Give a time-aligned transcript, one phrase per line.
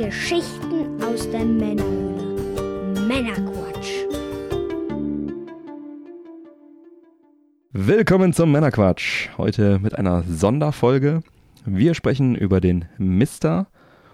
[0.00, 3.06] Geschichten aus der Männerhöhle.
[3.06, 4.06] Männerquatsch.
[7.72, 9.28] Willkommen zum Männerquatsch.
[9.36, 11.20] Heute mit einer Sonderfolge.
[11.66, 13.66] Wir sprechen über den Mister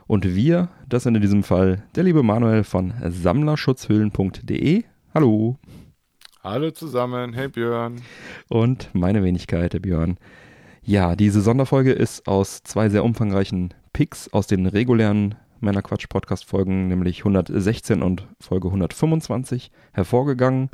[0.08, 4.82] und wir, das sind in diesem Fall der liebe Manuel von sammlerschutzhüllen.de.
[5.14, 5.56] Hallo.
[6.42, 8.02] Hallo zusammen, hey Björn.
[8.48, 10.18] Und meine Wenigkeit, der Björn.
[10.82, 18.02] Ja, diese Sonderfolge ist aus zwei sehr umfangreichen Picks aus den regulären Männerquatsch-Podcast-Folgen, nämlich 116
[18.02, 20.70] und Folge 125, hervorgegangen.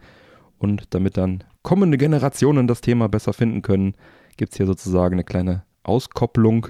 [0.59, 3.95] Und damit dann kommende Generationen das Thema besser finden können,
[4.37, 6.69] gibt es hier sozusagen eine kleine Auskopplung,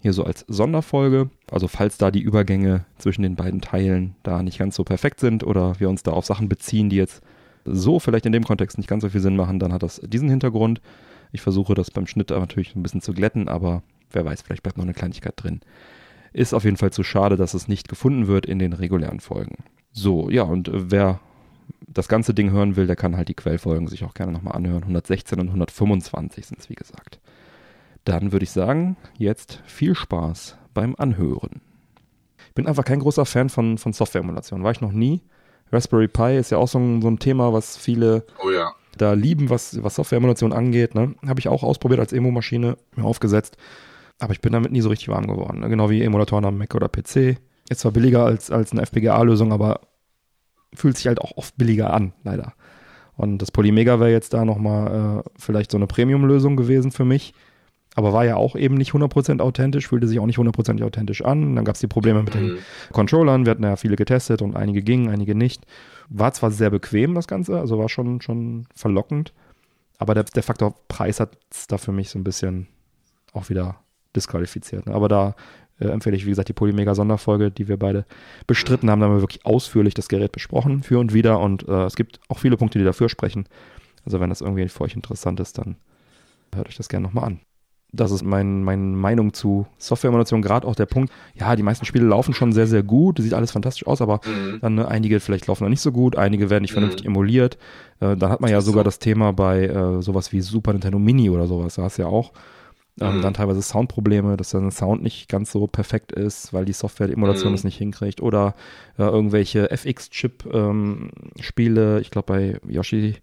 [0.00, 1.30] hier so als Sonderfolge.
[1.50, 5.44] Also falls da die Übergänge zwischen den beiden Teilen da nicht ganz so perfekt sind
[5.44, 7.22] oder wir uns da auf Sachen beziehen, die jetzt
[7.64, 10.28] so vielleicht in dem Kontext nicht ganz so viel Sinn machen, dann hat das diesen
[10.28, 10.80] Hintergrund.
[11.32, 13.82] Ich versuche das beim Schnitt natürlich ein bisschen zu glätten, aber
[14.12, 15.60] wer weiß, vielleicht bleibt noch eine Kleinigkeit drin.
[16.32, 19.64] Ist auf jeden Fall zu schade, dass es nicht gefunden wird in den regulären Folgen.
[19.92, 21.20] So, ja, und wer
[21.86, 24.82] das ganze Ding hören will, der kann halt die Quellfolgen sich auch gerne nochmal anhören.
[24.82, 27.18] 116 und 125 sind es, wie gesagt.
[28.04, 31.60] Dann würde ich sagen, jetzt viel Spaß beim Anhören.
[32.46, 34.62] Ich bin einfach kein großer Fan von, von Software-Emulation.
[34.62, 35.22] War ich noch nie.
[35.72, 38.72] Raspberry Pi ist ja auch so ein, so ein Thema, was viele Oh ja.
[38.96, 40.94] da lieben, was, was Software-Emulation angeht.
[40.94, 41.14] Ne?
[41.26, 43.56] Habe ich auch ausprobiert als Emo-Maschine, mir aufgesetzt.
[44.18, 45.60] Aber ich bin damit nie so richtig warm geworden.
[45.60, 45.68] Ne?
[45.68, 47.38] Genau wie Emulatoren am Mac oder PC.
[47.70, 49.80] Ist zwar billiger als, als eine FPGA-Lösung, aber
[50.74, 52.54] fühlt sich halt auch oft billiger an, leider.
[53.16, 57.34] Und das Polymega wäre jetzt da nochmal äh, vielleicht so eine Premium-Lösung gewesen für mich.
[57.94, 61.56] Aber war ja auch eben nicht 100% authentisch, fühlte sich auch nicht 100% authentisch an.
[61.56, 62.58] Dann gab es die Probleme mit den Mhm.
[62.92, 63.44] Controllern.
[63.44, 65.66] Wir hatten ja viele getestet und einige gingen, einige nicht.
[66.08, 69.32] War zwar sehr bequem, das Ganze, also war schon, schon verlockend.
[69.98, 72.68] Aber der, der Faktor Preis hat es da für mich so ein bisschen
[73.32, 73.80] auch wieder
[74.16, 74.86] disqualifiziert.
[74.86, 74.94] Ne?
[74.94, 75.34] Aber da
[75.80, 78.04] äh, empfehle ich, wie gesagt, die Polymega-Sonderfolge, die wir beide
[78.46, 79.00] bestritten haben.
[79.00, 81.40] Da haben wir wirklich ausführlich das Gerät besprochen, für und wieder.
[81.40, 83.46] Und äh, es gibt auch viele Punkte, die dafür sprechen.
[84.04, 85.76] Also wenn das irgendwie für euch interessant ist, dann
[86.54, 87.40] hört euch das gerne nochmal an.
[87.90, 92.04] Das ist mein, meine Meinung zu Software-Emulation, gerade auch der Punkt, ja, die meisten Spiele
[92.04, 94.58] laufen schon sehr, sehr gut, sieht alles fantastisch aus, aber Mhm.
[94.60, 96.80] dann ne, einige vielleicht laufen noch nicht so gut, einige werden nicht Mhm.
[96.80, 97.56] vernünftig emuliert.
[98.00, 98.88] Äh, dann hat man ja sogar so.
[98.88, 102.08] das Thema bei äh, sowas wie Super Nintendo Mini oder sowas, da hast du ja
[102.08, 102.32] auch.
[103.00, 103.20] Ähm, Mhm.
[103.22, 107.06] Dann teilweise Soundprobleme, dass dann der Sound nicht ganz so perfekt ist, weil die Software
[107.06, 107.56] die Emulation Mhm.
[107.56, 108.20] es nicht hinkriegt.
[108.20, 108.54] Oder
[108.98, 113.16] äh, irgendwelche FX-Chip-Spiele, ich glaube bei Yoshi,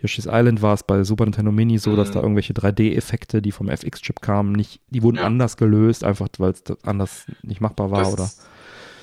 [0.00, 2.14] Yoshi's Island war es bei Super Nintendo Mini so, dass Mhm.
[2.14, 5.24] da irgendwelche 3D-Effekte, die vom FX-Chip kamen, nicht, die wurden Ja.
[5.24, 8.42] anders gelöst, einfach weil es anders nicht machbar war Das oder ist,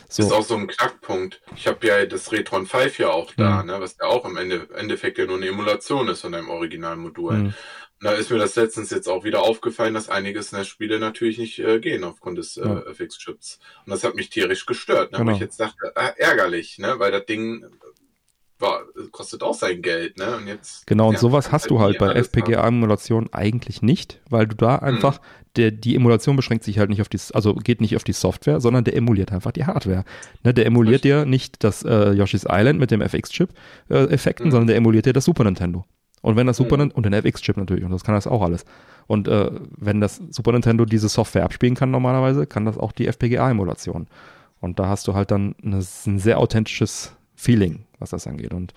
[0.10, 0.24] so.
[0.24, 1.42] ist auch so ein Knackpunkt.
[1.56, 3.68] Ich habe ja das Retron 5 ja auch da, Mhm.
[3.68, 7.54] ne, was ja auch im Ende, Endeffekt ja nur eine Emulation ist von deinem Originalmodul.
[8.02, 11.60] Und da ist mir das letztens jetzt auch wieder aufgefallen, dass einige SNES-Spiele natürlich nicht
[11.60, 12.80] äh, gehen aufgrund des äh, Ja.
[12.90, 13.60] FX-Chips.
[13.86, 15.28] Und das hat mich tierisch gestört, ne, Genau.
[15.32, 17.66] weil ich jetzt dachte, ah, ärgerlich, ne, weil das Ding
[18.58, 20.86] war, kostet auch sein Geld, ne, und jetzt.
[20.88, 22.40] Genau, und ja, sowas kannst hast du nie halt bei alles haben.
[22.42, 25.20] FPGA-Emulation eigentlich nicht, weil du da einfach,
[25.58, 28.60] der, die Emulation beschränkt sich halt nicht auf die, also geht nicht auf die Software,
[28.62, 30.04] sondern der emuliert einfach die Hardware.
[30.44, 34.52] Ne, der emuliert dir nicht das äh, Yoshi's Island mit dem FX-Chip-Effekten, Mhm.
[34.52, 35.86] sondern der emuliert dir das Super Nintendo.
[36.22, 36.82] Und wenn das Super Mhm.
[36.82, 38.66] Nintendo, und den FX-Chip natürlich, und das kann das auch alles.
[39.08, 43.08] Und äh, wenn das Super Nintendo diese Software abspielen kann normalerweise, kann das auch die
[43.08, 44.08] FPGA-Emulation.
[44.60, 48.54] Und da hast du halt dann eine, ein sehr authentisches Feeling, was das angeht.
[48.54, 48.74] Und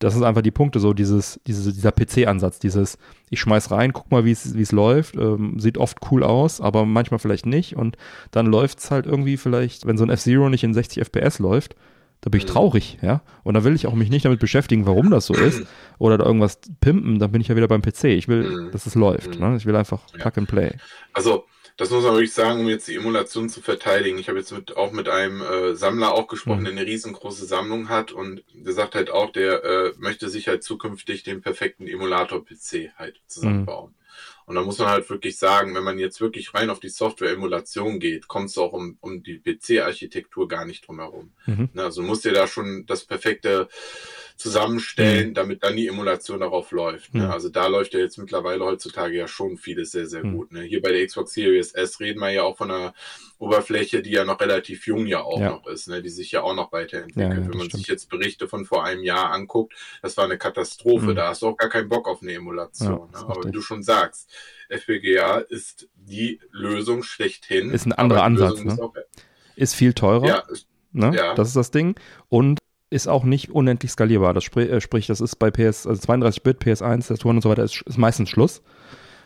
[0.00, 2.96] das ist einfach die Punkte, so dieses, diese, dieser PC-Ansatz, dieses,
[3.28, 6.62] ich schmeiß rein, guck mal, wie es wie es läuft, ähm, sieht oft cool aus,
[6.62, 7.98] aber manchmal vielleicht nicht und
[8.30, 11.76] dann läuft's halt irgendwie vielleicht, wenn so ein F-Zero nicht in 60 FPS läuft,
[12.22, 12.50] da bin ich Mhm.
[12.50, 15.62] traurig, ja, und da will ich auch mich nicht damit beschäftigen, warum das so ist
[15.98, 18.70] oder da irgendwas pimpen, dann bin ich ja wieder beim PC, ich will, Mhm.
[18.72, 19.50] dass es läuft, Mhm.
[19.50, 19.56] ne?
[19.56, 20.18] ich will einfach Ja.
[20.18, 20.72] Plug and Play.
[21.12, 21.44] Also,
[21.76, 24.18] das muss man wirklich sagen, um jetzt die Emulation zu verteidigen.
[24.18, 26.64] Ich habe jetzt mit, auch mit einem äh, Sammler auch gesprochen, Mhm.
[26.64, 30.62] der eine riesengroße Sammlung hat und der sagt halt auch, der äh, möchte sich halt
[30.62, 33.94] zukünftig den perfekten Emulator-PC halt zusammenbauen.
[34.50, 38.00] Und da muss man halt wirklich sagen, wenn man jetzt wirklich rein auf die Software-Emulation
[38.00, 41.30] geht, kommst du auch um, um die PC-Architektur gar nicht drum herum.
[41.46, 41.68] Mhm.
[41.72, 43.68] Ne, Also musst dir da schon das perfekte
[44.40, 47.14] zusammenstellen, damit dann die Emulation darauf läuft.
[47.14, 47.24] Ne?
[47.24, 47.30] Mhm.
[47.30, 50.36] Also da läuft ja jetzt mittlerweile heutzutage ja schon vieles sehr, sehr Mhm.
[50.36, 50.52] gut.
[50.52, 50.62] Ne?
[50.62, 52.94] Hier bei der Xbox Series S reden wir ja auch von einer
[53.38, 55.50] Oberfläche, die ja noch relativ jung ja auch Ja.
[55.50, 56.02] noch ist, ne?
[56.02, 57.16] die sich ja auch noch weiterentwickelt.
[57.30, 57.72] Ja, ja, Wenn man stimmt.
[57.72, 61.06] sich jetzt Berichte von vor einem Jahr anguckt, das war eine Katastrophe.
[61.12, 61.14] Mhm.
[61.16, 63.10] Da hast du auch gar keinen Bock auf eine Emulation.
[63.12, 63.18] ne?
[63.18, 64.30] Aber wie du schon sagst,
[64.68, 67.70] FPGA ist die Lösung schlechthin.
[67.70, 68.72] Ist ein anderer Ansatz, Lösung ne?
[68.74, 68.94] ist auch-
[69.56, 70.42] Ist viel teurer, Ja,
[70.92, 71.12] Ne?
[71.14, 71.34] Ja.
[71.34, 71.94] Das ist das Ding.
[72.28, 72.58] Und
[72.90, 74.34] ist auch nicht unendlich skalierbar.
[74.34, 77.62] Das sprich, äh, sprich das ist bei PS, also 32-Bit, PS1, Saturn und so weiter,
[77.64, 78.62] ist, ist meistens Schluss.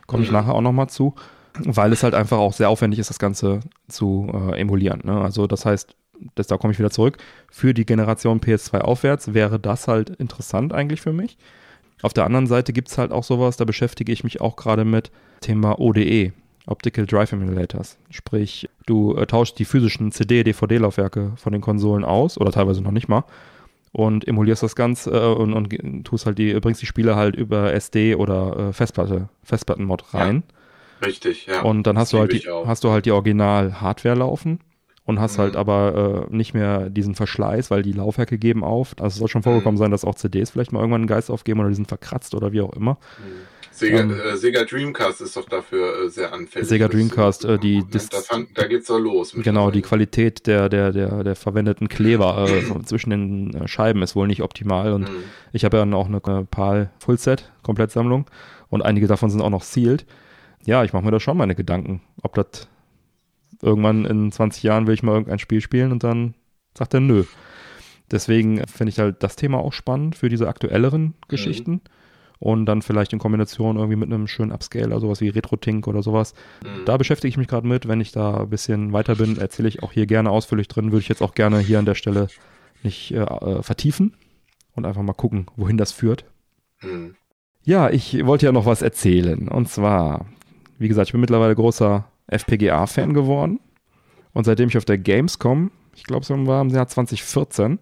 [0.06, 0.34] Komme ich Mhm.
[0.34, 1.14] nachher auch nochmal zu.
[1.58, 5.00] Weil es halt einfach auch sehr aufwendig ist, das Ganze zu äh, emulieren.
[5.04, 5.20] Ne?
[5.20, 5.94] Also das heißt,
[6.34, 7.18] das, da komme ich wieder zurück,
[7.50, 11.38] für die Generation PS2 aufwärts wäre das halt interessant eigentlich für mich.
[12.02, 14.84] Auf der anderen Seite gibt es halt auch sowas, da beschäftige ich mich auch gerade
[14.84, 16.32] mit Thema ODE,
[16.66, 17.98] Optical Drive Emulators.
[18.10, 22.90] Sprich, du äh, tauschst die physischen CD, DVD-Laufwerke von den Konsolen aus oder teilweise noch
[22.90, 23.24] nicht mal
[23.94, 27.72] und emulierst das Ganze äh, und, und tust halt die, bringst die Spiele halt über
[27.72, 30.42] SD oder äh, Festplatte, Festplattenmod rein.
[31.00, 31.62] Ja, richtig, ja.
[31.62, 34.58] Und dann hast du halt die, hast du halt die Original-Hardware laufen
[35.04, 35.58] und hast halt Mhm.
[35.60, 38.94] aber äh, nicht mehr diesen Verschleiß, weil die Laufwerke geben auf.
[38.98, 39.78] Also es soll schon vorgekommen Mhm.
[39.78, 42.52] sein, dass auch CDs vielleicht mal irgendwann einen Geist aufgeben oder die sind verkratzt oder
[42.52, 42.98] wie auch immer.
[43.76, 46.68] Sega, Ähm, äh, Sega Dreamcast ist doch dafür äh, sehr anfällig.
[46.68, 49.32] Sega Dreamcast, äh, die- da, das- fang, da geht's doch los.
[49.36, 49.82] Genau, die.
[49.82, 54.92] Qualität der, der, der, der verwendeten Kleber äh, zwischen den Scheiben ist wohl nicht optimal
[54.92, 55.24] und Mhm.
[55.52, 58.26] ich habe ja dann auch eine PAL Fullset Komplettsammlung
[58.68, 60.06] und einige davon sind auch noch sealed.
[60.64, 62.68] Ja, ich mache mir da schon meine Gedanken, ob das
[63.60, 66.34] irgendwann in 20 Jahren will ich mal irgendein Spiel spielen und dann
[66.78, 67.24] sagt er nö.
[68.10, 71.80] Deswegen finde ich halt das Thema auch spannend für diese aktuelleren Geschichten.
[72.44, 76.34] Und dann vielleicht in Kombination irgendwie mit einem schönen Upscaler, sowas wie RetroTink oder sowas.
[76.62, 76.84] Mhm.
[76.84, 77.88] Da beschäftige ich mich gerade mit.
[77.88, 80.92] Wenn ich da ein bisschen weiter bin, erzähle ich auch hier gerne ausführlich drin.
[80.92, 82.28] Würde ich jetzt auch gerne hier an der Stelle
[82.82, 84.12] nicht äh, äh, vertiefen
[84.74, 86.26] und einfach mal gucken, wohin das führt.
[86.82, 87.14] Mhm.
[87.62, 89.48] Ja, ich wollte ja noch was erzählen.
[89.48, 90.26] Und zwar,
[90.78, 93.58] wie gesagt, ich bin mittlerweile großer FPGA-Fan geworden.
[94.34, 97.78] Und seitdem ich auf der Gamescom, ich glaube, es war im Jahr 2014,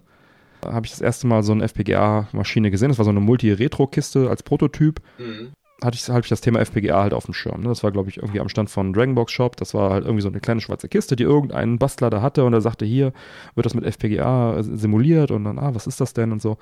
[0.64, 2.88] habe ich das erste Mal so eine FPGA-Maschine gesehen.
[2.88, 5.52] Das war so eine Multi-Retro-Kiste als Prototyp Mhm.
[5.82, 7.62] hatte ich, hatte ich das Thema FPGA halt auf dem Schirm.
[7.62, 7.68] Ne?
[7.68, 9.56] Das war, glaube ich, irgendwie am Stand von Dragonbox Shop.
[9.56, 12.52] Das war halt irgendwie so eine kleine schwarze Kiste, die irgendein Bastler da hatte und
[12.52, 13.12] er sagte, hier
[13.54, 16.56] wird das mit FPGA simuliert und dann, ah, was ist das denn und so.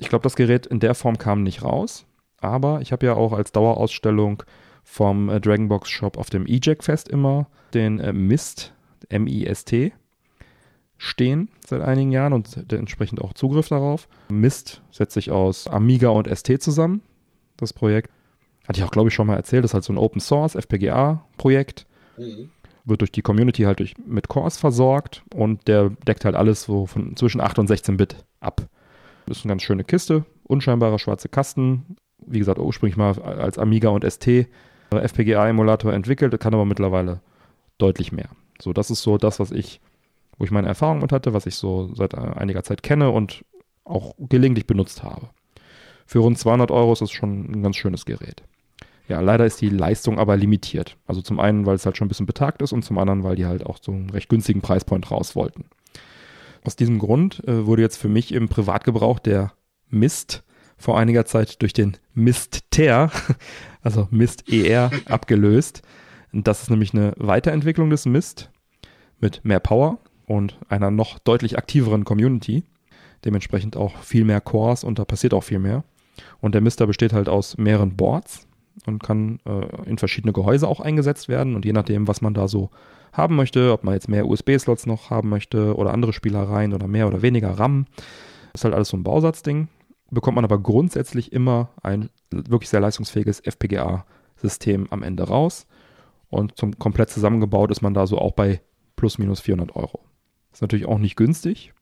[0.00, 2.04] Ich glaube, das Gerät in der Form kam nicht raus,
[2.40, 4.42] aber ich habe ja auch als Dauerausstellung
[4.84, 8.72] vom äh, Dragonbox Shop auf dem EJAC Fest immer den äh, Mist,
[9.08, 9.92] M-I-S-T,
[11.02, 14.06] stehen seit einigen Jahren und entsprechend auch Zugriff darauf.
[14.28, 17.00] Mist setzt sich aus Amiga und ST zusammen,
[17.56, 18.10] das Projekt.
[18.68, 19.64] Hatte ich auch, glaube ich, schon mal erzählt.
[19.64, 21.86] Das ist halt so ein Open Source FPGA-Projekt.
[22.18, 22.50] Mhm.
[22.84, 26.84] Wird durch die Community halt durch, mit Cores versorgt und der deckt halt alles so
[26.84, 28.68] von zwischen 8 und 16 Bit ab.
[29.26, 31.96] Ist eine ganz schöne Kiste, unscheinbarer schwarze Kasten.
[32.26, 34.46] Wie gesagt, ursprünglich mal als Amiga und ST äh,
[34.90, 37.20] FPGA-Emulator entwickelt, kann aber mittlerweile
[37.78, 38.28] deutlich mehr.
[38.60, 39.80] So, das ist so das, was ich,
[40.40, 43.44] wo ich meine Erfahrung mit hatte, was ich so seit äh, einiger Zeit kenne und
[43.84, 45.28] auch gelegentlich benutzt habe.
[46.06, 48.42] Für rund 200 Euro ist das schon ein ganz schönes Gerät.
[49.06, 50.96] Ja, leider ist die Leistung aber limitiert.
[51.06, 53.36] Also zum einen, weil es halt schon ein bisschen betagt ist und zum anderen, weil
[53.36, 55.66] die halt auch so einen recht günstigen Preispoint raus wollten.
[56.64, 59.52] Aus diesem Grund äh, wurde jetzt für mich im Privatgebrauch der
[59.90, 60.42] Mist
[60.78, 63.10] vor einiger Zeit durch den Mist-Ter,
[63.82, 65.82] also Mist-ER, abgelöst.
[66.32, 68.50] Das ist nämlich eine Weiterentwicklung des Mist
[69.20, 69.98] mit mehr Power
[70.30, 72.62] und einer noch deutlich aktiveren Community.
[73.24, 75.82] Dementsprechend auch viel mehr Cores und da passiert auch viel mehr.
[76.40, 78.46] Und der Mister besteht halt aus mehreren Boards
[78.86, 81.56] und kann äh, in verschiedene Gehäuse auch eingesetzt werden.
[81.56, 82.70] Und je nachdem, was man da so
[83.12, 87.08] haben möchte, ob man jetzt mehr USB-Slots noch haben möchte oder andere Spielereien oder mehr
[87.08, 87.86] oder weniger RAM,
[88.54, 89.66] ist halt alles so ein Bausatzding.
[90.12, 95.66] Bekommt man aber grundsätzlich immer ein wirklich sehr leistungsfähiges FPGA-System am Ende raus.
[96.28, 98.60] Und zum komplett zusammengebaut ist man da so auch bei
[98.94, 100.04] plus minus 400 Euro.
[100.52, 101.72] Ist natürlich auch nicht günstig.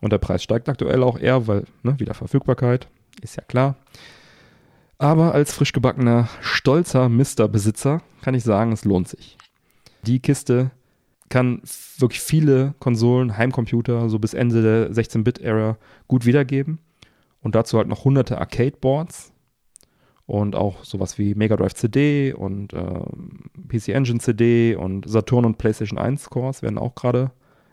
[0.00, 2.88] Und der Preis steigt aktuell auch eher, weil ne, wieder Verfügbarkeit,
[3.22, 3.76] ist ja klar.
[4.98, 9.38] Aber als frisch gebackener, stolzer Mister-Besitzer kann ich sagen, es lohnt sich.
[10.04, 10.70] Die Kiste
[11.28, 11.62] kann
[11.98, 16.80] wirklich viele Konsolen, Heimcomputer, so bis Ende der 16-Bit-Ära gut wiedergeben.
[17.40, 19.32] Und dazu halt noch hunderte Arcade-Boards
[20.26, 25.58] und auch sowas wie Mega Drive CD und ähm, PC Engine CD und Saturn und
[25.58, 27.30] PlayStation 1 Cores werden auch gerade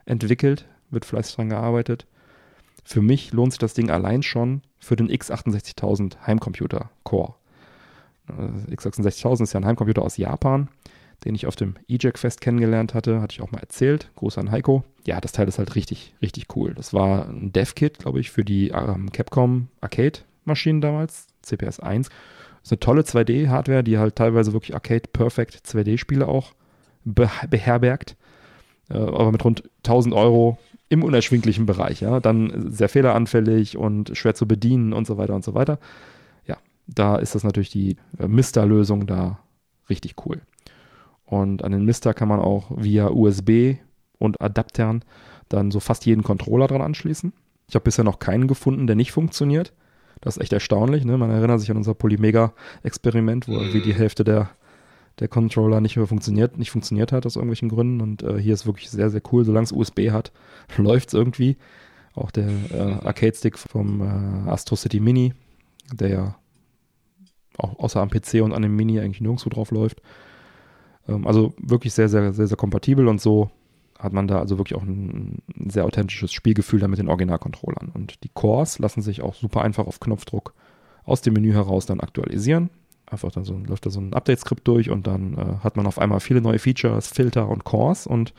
[0.07, 2.07] entwickelt, wird fleißig dran gearbeitet.
[2.83, 7.35] Für mich lohnt sich das Ding allein schon für den x68000 Heimcomputer Core.
[8.29, 10.69] Äh, x68000 ist ja ein Heimcomputer aus Japan,
[11.25, 14.09] den ich auf dem EJAC Fest kennengelernt hatte, hatte ich auch mal erzählt.
[14.15, 14.83] Gruß an Heiko.
[15.05, 16.73] Ja, das Teil ist halt richtig, richtig cool.
[16.73, 22.09] Das war ein Dev-Kit, glaube ich, für die ähm, Capcom Arcade-Maschinen damals, CPS 1.
[22.09, 22.15] Das
[22.63, 26.53] ist eine tolle 2D-Hardware, die halt teilweise wirklich Arcade-Perfect 2D-Spiele auch
[27.03, 28.15] be beherbergt.
[28.89, 30.57] Äh, aber mit rund 1000 Euro
[30.89, 32.01] im unerschwinglichen Bereich.
[32.01, 32.19] Ja?
[32.19, 35.79] Dann sehr fehleranfällig und schwer zu bedienen und so weiter und so weiter.
[36.45, 39.39] Ja, da ist das natürlich die äh, Mister-Lösung da
[39.89, 40.41] richtig cool.
[41.25, 43.75] Und an den Mister kann man auch via USB
[44.17, 45.03] und Adaptern
[45.49, 47.33] dann so fast jeden Controller dran anschließen.
[47.67, 49.73] Ich habe bisher noch keinen gefunden, der nicht funktioniert.
[50.21, 51.05] Das ist echt erstaunlich.
[51.05, 51.17] Ne?
[51.17, 54.49] Man erinnert sich an unser Polymega-Experiment, wo irgendwie die Hälfte der,
[55.19, 58.01] der Controller nicht mehr funktioniert, nicht funktioniert hat aus irgendwelchen Gründen.
[58.01, 59.45] Und äh, hier ist wirklich sehr, sehr cool.
[59.45, 60.31] Solange es USB hat,
[60.77, 61.57] läuft es irgendwie.
[62.13, 65.33] Auch der äh, Arcade-Stick vom äh, Astro City Mini,
[65.93, 66.35] der ja
[67.57, 70.01] auch außer am PC und an dem Mini eigentlich nirgendwo drauf läuft.
[71.07, 73.49] Ähm, also wirklich sehr, sehr, sehr, sehr kompatibel und so
[73.99, 77.89] hat man da also wirklich auch ein, ein sehr authentisches Spielgefühl da mit den Original-Controllern.
[77.93, 80.53] Und die Cores lassen sich auch super einfach auf Knopfdruck
[81.03, 82.69] aus dem Menü heraus dann aktualisieren.
[83.09, 85.97] Einfach dann so läuft da so ein Update-Skript durch und dann äh, hat man auf
[85.97, 88.33] einmal viele neue Features, Filter und Cores und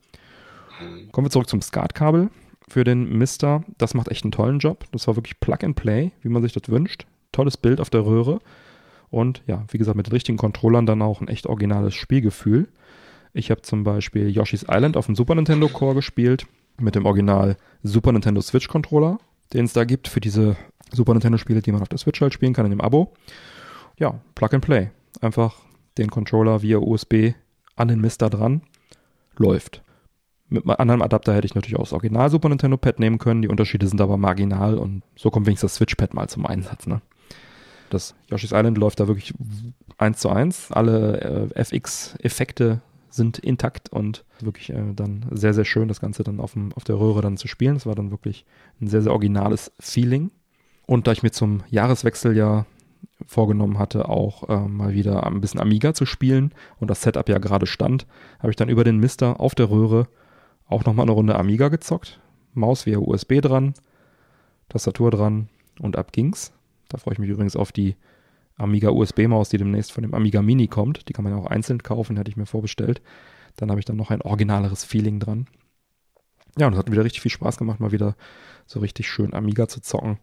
[1.13, 2.31] Kommen wir zurück zum SCART-Kabel
[2.73, 3.65] für den Mister.
[3.77, 4.87] Das macht echt einen tollen Job.
[4.93, 7.07] Das war wirklich Plug and Play, wie man sich das wünscht.
[7.31, 8.41] Tolles Bild auf der Röhre.
[9.11, 12.69] Und ja, wie gesagt, mit den richtigen Controllern dann auch ein echt originales Spielgefühl.
[13.35, 16.47] Ich habe zum Beispiel Yoshi's Island auf dem Super Nintendo Core gespielt.
[16.81, 19.19] Mit dem Original Super Nintendo Switch Controller,
[19.53, 20.57] den es da gibt für diese
[20.91, 23.13] Super Nintendo Spiele, die man auf der Switch halt spielen kann in dem Abo.
[23.99, 25.57] Ja, Plug and Play einfach
[25.99, 27.35] den Controller via USB
[27.77, 28.63] an den Mister dran.
[29.37, 29.83] Läuft.
[30.53, 33.43] Mit einem anderen Adapter hätte ich natürlich auch das Original Super Nintendo Pad nehmen können.
[33.43, 36.87] Die Unterschiede sind aber marginal und so kommt wenigstens das Switch Pad mal zum Einsatz.
[36.87, 37.01] Ne?
[37.89, 39.33] Das Yoshi's Island läuft da wirklich
[39.97, 40.71] eins zu eins.
[40.71, 46.39] Alle äh, FX-Effekte sind intakt und wirklich äh, dann sehr, sehr schön, das Ganze dann
[46.39, 47.77] auf, dem, auf der Röhre dann zu spielen.
[47.77, 48.45] Es war dann wirklich
[48.81, 50.31] ein sehr, sehr originales Feeling.
[50.87, 52.67] Und da ich mir zum Jahreswechsel ja
[53.27, 57.39] vorgenommen hatte, auch äh, mal wieder ein bisschen Amiga zu spielen und das Setup ja
[57.39, 58.07] gerade stand,
[58.41, 60.09] habe ich dann über den Mister auf der Röhre
[60.67, 62.21] auch nochmal eine Runde Amiga gezockt.
[62.55, 63.75] Maus via USB dran,
[64.69, 65.49] Tastatur dran
[65.81, 66.53] und ab ging's.
[66.89, 67.97] Da freue ich mich übrigens auf die
[68.57, 71.09] Amiga USB-Maus, die demnächst von dem Amiga Mini kommt.
[71.09, 73.01] Die kann man ja auch einzeln kaufen, hatte ich mir vorbestellt.
[73.57, 75.47] Dann habe ich dann noch ein originaleres Feeling dran.
[76.59, 78.15] Ja, und es hat wieder richtig viel Spaß gemacht, mal wieder
[78.67, 80.19] so richtig schön Amiga zu zocken.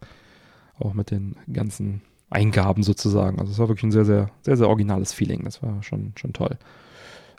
[0.78, 3.40] Auch mit den ganzen Eingaben sozusagen.
[3.40, 5.44] Also es war wirklich ein sehr, sehr, sehr, sehr originales Feeling.
[5.44, 6.58] Das war schon, schon toll.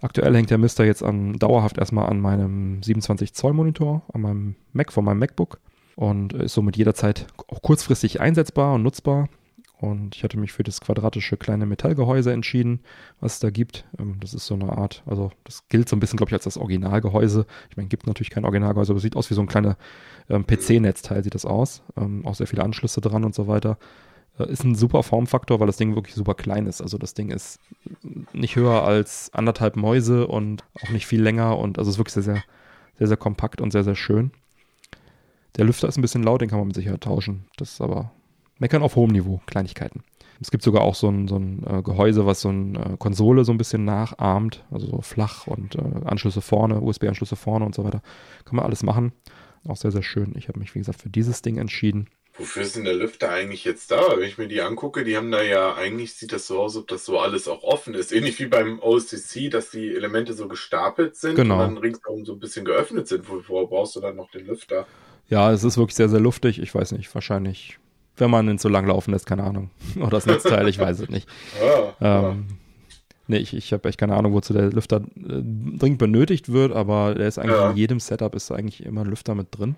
[0.03, 4.55] Aktuell hängt der Mister jetzt an, dauerhaft erstmal an meinem 27 Zoll Monitor, an meinem
[4.73, 5.61] Mac von meinem MacBook
[5.97, 9.29] und ist somit jederzeit auch kurzfristig einsetzbar und nutzbar.
[9.81, 12.81] Und ich hatte mich für das quadratische kleine Metallgehäuse entschieden,
[13.21, 13.87] was es da gibt.
[13.99, 16.45] Ähm, das ist so eine Art, also das gilt so ein bisschen, glaube ich, als
[16.45, 17.47] das Originalgehäuse.
[17.71, 19.77] Ich meine, gibt natürlich kein Originalgehäuse, aber es sieht aus wie so ein kleiner
[20.29, 21.83] ähm, PC-Netzteil, sieht das aus.
[21.97, 23.79] Ähm, auch sehr viele Anschlüsse dran und so weiter.
[24.39, 26.81] Äh, ist ein super Formfaktor, weil das Ding wirklich super klein ist.
[26.81, 27.61] Also das Ding ist
[28.33, 32.23] nicht höher als anderthalb Mäuse und auch nicht viel länger und also ist wirklich sehr,
[32.23, 32.43] sehr,
[32.99, 34.31] sehr, sehr kompakt und sehr, sehr schön.
[35.57, 37.47] Der Lüfter ist ein bisschen laut, den kann man mit Sicherheit tauschen.
[37.57, 38.13] Das ist aber
[38.59, 40.03] meckern auf hohem Niveau, Kleinigkeiten.
[40.41, 43.45] Es gibt sogar auch so ein, so ein äh, Gehäuse, was so eine äh, Konsole
[43.45, 48.01] so ein bisschen nachahmt, also so flach und Anschlüsse vorne, USB-Anschlüsse vorne und so weiter.
[48.45, 49.13] Kann man alles machen.
[49.69, 50.33] Auch sehr, sehr schön.
[50.37, 52.09] Ich habe mich, wie gesagt, für dieses Ding entschieden.
[52.41, 54.01] Wofür ist denn der Lüfter eigentlich jetzt da?
[54.17, 56.89] Wenn ich mir die angucke, die haben da ja, eigentlich sieht das so aus, ob
[56.89, 58.13] das so alles auch offen ist.
[58.13, 61.57] Ähnlich wie beim OCC, dass die Elemente so gestapelt sind genau.
[61.57, 63.29] und dann ringsherum so ein bisschen geöffnet sind.
[63.29, 64.87] Wovor brauchst du dann noch den Lüfter?
[65.29, 66.63] Ja, es ist wirklich sehr, sehr luftig.
[66.63, 67.79] Ich weiß nicht, wahrscheinlich,
[68.17, 69.69] wenn man ihn so lang laufen lässt, keine Ahnung.
[69.97, 71.29] Oder das Netzteil, ich weiß es nicht.
[71.63, 72.37] Ja, ähm, ja.
[73.27, 75.43] Nee, ich, ich habe echt keine Ahnung, wozu der Lüfter äh,
[75.77, 77.71] dringend benötigt wird, aber der ist eigentlich ja.
[77.71, 79.77] in jedem Setup ist eigentlich immer ein Lüfter mit drin.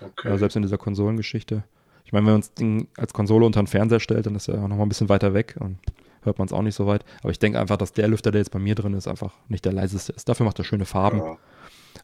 [0.00, 0.28] Okay.
[0.28, 1.64] Ja, selbst in dieser Konsolengeschichte.
[2.06, 4.56] Ich meine, wenn man das Ding als Konsole unter den Fernseher stellt, dann ist er
[4.68, 5.78] noch mal ein bisschen weiter weg und
[6.22, 7.04] hört man es auch nicht so weit.
[7.20, 9.64] Aber ich denke einfach, dass der Lüfter, der jetzt bei mir drin ist, einfach nicht
[9.64, 10.28] der leiseste ist.
[10.28, 11.18] Dafür macht er schöne Farben.
[11.18, 11.36] Ja.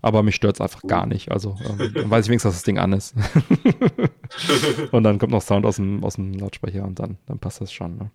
[0.00, 1.30] Aber mich stört es einfach gar nicht.
[1.30, 3.14] Also ähm, dann weiß ich wenigstens, dass das Ding an ist.
[4.90, 7.72] und dann kommt noch Sound aus dem, aus dem Lautsprecher und dann, dann passt das
[7.72, 7.96] schon.
[7.96, 8.10] Ne?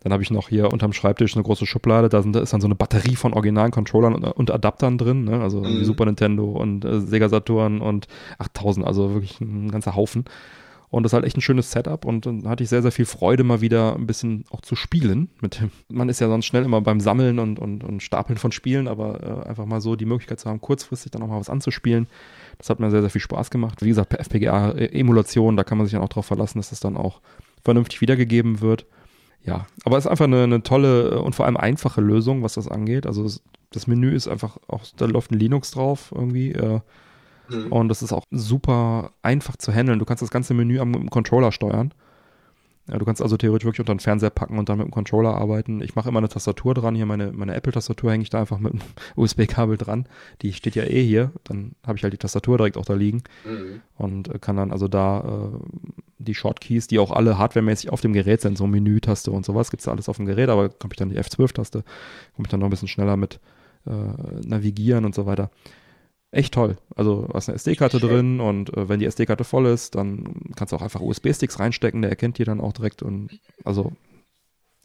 [0.00, 2.60] Dann habe ich noch hier unterm Schreibtisch eine große Schublade, da, sind, da ist dann
[2.60, 5.40] so eine Batterie von originalen Controllern und, und Adaptern drin, ne?
[5.40, 5.84] also mhm.
[5.84, 8.08] Super Nintendo und äh, Sega Saturn und
[8.38, 10.24] 8000, also wirklich ein ganzer Haufen.
[10.92, 13.06] Und das ist halt echt ein schönes Setup und dann hatte ich sehr, sehr viel
[13.06, 15.30] Freude, mal wieder ein bisschen auch zu spielen.
[15.40, 18.52] Mit dem, man ist ja sonst schnell immer beim Sammeln und, und, und Stapeln von
[18.52, 21.48] Spielen, aber äh, einfach mal so die Möglichkeit zu haben, kurzfristig dann auch mal was
[21.48, 22.08] anzuspielen.
[22.58, 23.80] Das hat mir sehr, sehr viel Spaß gemacht.
[23.80, 26.98] Wie gesagt, per FPGA-Emulation, da kann man sich dann auch darauf verlassen, dass das dann
[26.98, 27.22] auch
[27.64, 28.84] vernünftig wiedergegeben wird.
[29.44, 32.68] Ja, aber es ist einfach eine, eine tolle und vor allem einfache Lösung, was das
[32.68, 33.06] angeht.
[33.06, 33.26] Also
[33.70, 36.52] das Menü ist einfach auch, da läuft ein Linux drauf irgendwie.
[36.52, 36.80] Äh,
[37.48, 37.72] Mhm.
[37.72, 39.98] Und das ist auch super einfach zu handeln.
[39.98, 41.92] Du kannst das ganze Menü am Controller steuern.
[42.88, 45.34] Ja, du kannst also theoretisch wirklich unter den Fernseher packen und dann mit dem Controller
[45.36, 45.80] arbeiten.
[45.82, 46.96] Ich mache immer eine Tastatur dran.
[46.96, 48.82] Hier meine, meine Apple-Tastatur hänge ich da einfach mit einem
[49.16, 50.06] USB-Kabel dran.
[50.42, 51.30] Die steht ja eh hier.
[51.44, 53.82] Dann habe ich halt die Tastatur direkt auch da liegen mhm.
[53.96, 55.58] und äh, kann dann also da äh,
[56.18, 59.80] die Shortkeys, die auch alle hardwaremäßig auf dem Gerät sind, so Menü-Taste und sowas, gibt
[59.80, 61.84] es da alles auf dem Gerät, aber komme ich dann die F12-Taste,
[62.34, 63.38] komme ich dann noch ein bisschen schneller mit
[63.86, 63.90] äh,
[64.44, 65.50] navigieren und so weiter
[66.32, 66.76] echt toll.
[66.96, 70.72] Also du hast eine SD-Karte drin und äh, wenn die SD-Karte voll ist, dann kannst
[70.72, 73.30] du auch einfach USB-Sticks reinstecken, der erkennt die dann auch direkt und
[73.64, 73.92] also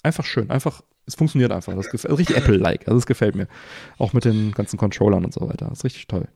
[0.04, 1.74] einfach schön, einfach, es funktioniert einfach.
[1.74, 3.48] Das gefällt, also richtig Apple-like, also es gefällt mir.
[3.98, 5.68] Auch mit den ganzen Controllern und so weiter.
[5.70, 6.28] Das ist richtig toll.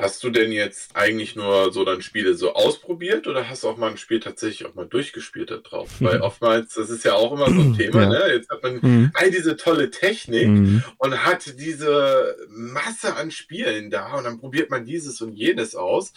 [0.00, 3.76] Hast du denn jetzt eigentlich nur so dann Spiele so ausprobiert oder hast du auch
[3.76, 5.88] mal ein Spiel tatsächlich auch mal durchgespielt da drauf?
[6.00, 8.08] Weil oftmals, das ist ja auch immer so ein Thema, ja.
[8.08, 8.32] ne?
[8.32, 9.10] Jetzt hat man mhm.
[9.14, 10.82] all diese tolle Technik mhm.
[10.98, 16.12] und hat diese Masse an Spielen da und dann probiert man dieses und jenes aus.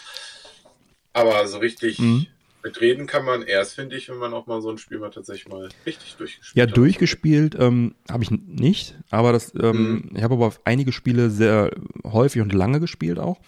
[1.13, 2.25] Aber so richtig mhm.
[2.63, 5.47] mitreden kann man erst, finde ich, wenn man auch mal so ein Spiel mal tatsächlich
[5.47, 6.69] mal richtig durchgespielt ja, hat.
[6.69, 10.11] Ja, durchgespielt ähm, habe ich nicht, aber das, ähm, mhm.
[10.15, 11.71] ich habe aber einige Spiele sehr
[12.03, 13.39] häufig und lange gespielt auch.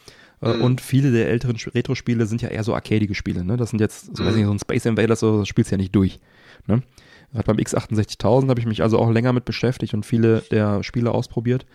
[0.42, 0.62] Äh, mhm.
[0.62, 3.44] Und viele der älteren Retro-Spiele sind ja eher so arcadige Spiele.
[3.44, 3.58] Ne?
[3.58, 4.28] Das sind jetzt, so, mhm.
[4.28, 6.20] weiß nicht, so ein Space Invaders, so, das spielst du ja nicht durch.
[6.68, 6.84] Ne?
[7.32, 11.66] Beim X68000 habe ich mich also auch länger mit beschäftigt und viele der Spiele ausprobiert.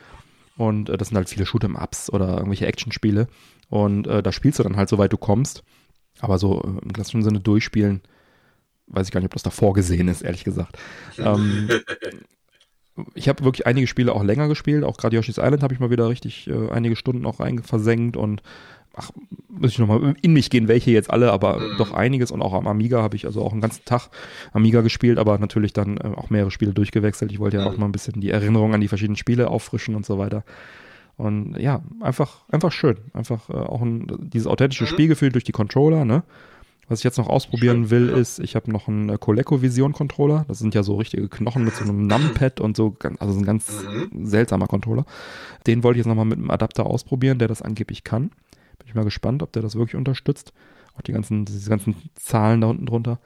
[0.57, 3.29] Und äh, das sind halt viele Shoot'em-Ups oder irgendwelche Action-Spiele.
[3.69, 5.62] Und äh, da spielst du dann halt, soweit du kommst.
[6.21, 8.03] Aber so äh, im klassischen Sinne durchspielen,
[8.87, 10.79] weiß ich gar nicht, ob das da vorgesehen ist, ehrlich gesagt.
[11.18, 11.68] ähm,
[13.15, 15.91] ich habe wirklich einige Spiele auch länger gespielt, auch gerade Yoshi's Island habe ich mal
[15.91, 18.43] wieder richtig äh, einige Stunden auch versenkt und
[18.95, 19.11] ach,
[19.49, 21.77] muss ich nochmal in mich gehen, welche jetzt alle, aber mhm.
[21.79, 24.09] doch einiges und auch am Amiga habe ich also auch einen ganzen Tag
[24.53, 27.33] Amiga gespielt, aber natürlich dann äh, auch mehrere Spiele durchgewechselt.
[27.33, 27.69] Ich wollte ja mhm.
[27.69, 30.45] auch mal ein bisschen die Erinnerung an die verschiedenen Spiele auffrischen und so weiter.
[31.17, 32.97] Und ja, einfach, einfach schön.
[33.13, 34.89] Einfach äh, auch ein, dieses authentische mhm.
[34.89, 36.23] Spielgefühl durch die Controller, ne?
[36.90, 40.44] Was ich jetzt noch ausprobieren will, ist, ich habe noch einen äh, ColecoVision Controller.
[40.48, 43.85] Das sind ja so richtige Knochen mit so einem Numpad und so, also ein ganz
[43.85, 44.26] mhm.
[44.26, 45.07] seltsamer Controller.
[45.68, 48.31] Den wollte ich jetzt nochmal mit einem Adapter ausprobieren, der das angeblich kann.
[48.79, 50.53] Bin ich mal gespannt, ob der das wirklich unterstützt.
[50.96, 53.20] Auch die ganzen, diese ganzen Zahlen da unten drunter.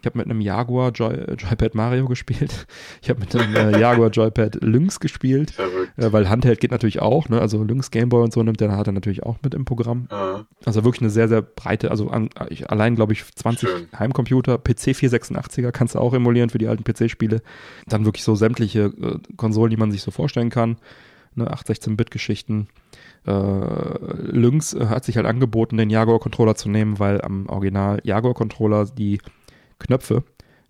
[0.00, 2.66] Ich habe mit einem Jaguar Joy, äh, Joypad Mario gespielt.
[3.02, 5.54] Ich habe mit einem äh, Jaguar Joypad Lynx gespielt,
[5.96, 7.28] äh, weil Handheld geht natürlich auch.
[7.28, 7.40] Ne?
[7.40, 10.06] Also Lynx Gameboy und so nimmt der hat er natürlich auch mit im Programm.
[10.10, 10.44] Ah.
[10.64, 13.88] Also wirklich eine sehr, sehr breite, also an, ich, allein glaube ich 20 Schön.
[13.98, 17.42] Heimcomputer, PC 486er kannst du auch emulieren für die alten PC-Spiele.
[17.86, 20.78] Dann wirklich so sämtliche äh, Konsolen, die man sich so vorstellen kann.
[21.34, 21.50] Ne?
[21.50, 22.68] 8, 16-Bit-Geschichten.
[23.26, 28.86] Äh, Lynx äh, hat sich halt angeboten, den Jaguar-Controller zu nehmen, weil am Original Jaguar-Controller
[28.86, 29.20] die
[29.80, 30.22] Knöpfe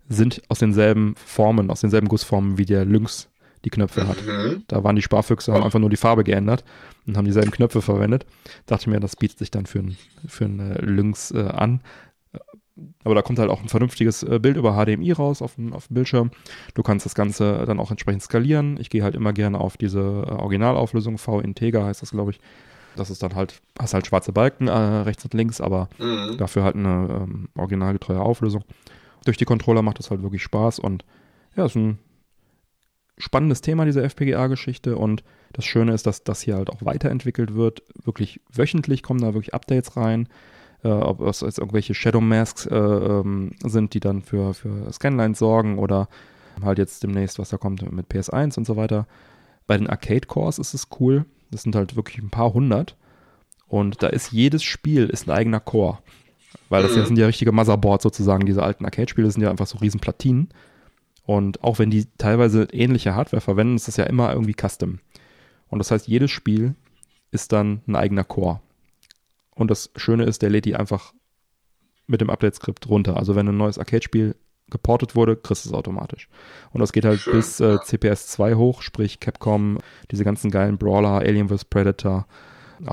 [0.09, 3.29] sind aus denselben Formen, aus denselben Gussformen wie der Lynx
[3.63, 4.17] die Knöpfe hat.
[4.25, 4.63] Mhm.
[4.67, 6.63] Da waren die Sparfüchse, haben einfach nur die Farbe geändert
[7.05, 8.25] und haben dieselben Knöpfe verwendet.
[8.65, 9.97] Dachte mir, das bietet sich dann für ein,
[10.27, 11.81] für ein äh, Lynx äh, an.
[13.03, 15.87] Aber da kommt halt auch ein vernünftiges äh, Bild über HDMI raus auf dem, auf
[15.87, 16.31] dem Bildschirm.
[16.73, 18.77] Du kannst das Ganze dann auch entsprechend skalieren.
[18.79, 22.39] Ich gehe halt immer gerne auf diese äh, Originalauflösung, V-Integer heißt das, glaube ich.
[22.95, 26.37] Das ist dann halt, hast halt schwarze Balken äh, rechts und links, aber mhm.
[26.37, 28.63] dafür halt eine ähm, originalgetreue Auflösung
[29.25, 31.05] durch die Controller macht das halt wirklich Spaß und
[31.55, 31.99] ja, ist ein
[33.17, 37.83] spannendes Thema, diese FPGA-Geschichte und das Schöne ist, dass das hier halt auch weiterentwickelt wird.
[38.03, 40.27] Wirklich wöchentlich kommen da wirklich Updates rein.
[40.83, 45.37] Äh, ob es jetzt irgendwelche Shadow Masks äh, ähm, sind, die dann für, für Scanlines
[45.37, 46.07] sorgen oder
[46.63, 49.07] halt jetzt demnächst, was da kommt mit PS1 und so weiter.
[49.67, 51.25] Bei den Arcade Cores ist es cool.
[51.51, 52.97] Das sind halt wirklich ein paar hundert.
[53.67, 55.99] Und da ist jedes Spiel ist ein eigener Core.
[56.69, 57.05] Weil das, mhm.
[57.05, 58.45] sind ja richtige Motherboards sozusagen.
[58.45, 60.49] Diese alten Arcade-Spiele sind ja einfach so riesen Platinen.
[61.23, 64.99] Und auch wenn die teilweise ähnliche Hardware verwenden, ist das ja immer irgendwie Custom.
[65.69, 66.75] Und das heißt, jedes Spiel
[67.31, 68.61] ist dann ein eigener Core.
[69.55, 71.13] Und das Schöne ist, der lädt die einfach
[72.07, 73.17] mit dem Update-Skript runter.
[73.17, 74.35] Also wenn ein neues Arcade-Spiel
[74.69, 76.29] geportet wurde, kriegst du es automatisch.
[76.71, 79.77] Und das geht halt Schön, bis äh, CPS 2 hoch, sprich Capcom,
[80.09, 81.65] diese ganzen geilen Brawler, Alien vs.
[81.65, 82.25] Predator,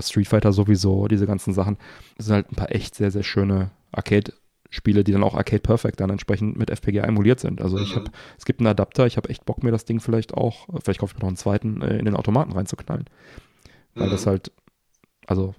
[0.02, 1.76] Street Fighter sowieso, diese ganzen Sachen.
[2.16, 4.32] Das sind halt ein paar echt sehr, sehr schöne Arcade-
[4.70, 7.62] Spiele, die dann auch Arcade Perfect dann entsprechend mit FPGA emuliert sind.
[7.62, 8.00] Also ich Mhm.
[8.00, 11.00] habe, es gibt einen Adapter, ich habe echt Bock, mir das Ding vielleicht auch, vielleicht
[11.00, 13.06] kaufe ich mir noch einen zweiten, äh, in den Automaten reinzuknallen.
[13.94, 14.10] Weil Mhm.
[14.10, 14.52] das halt,
[15.26, 15.54] also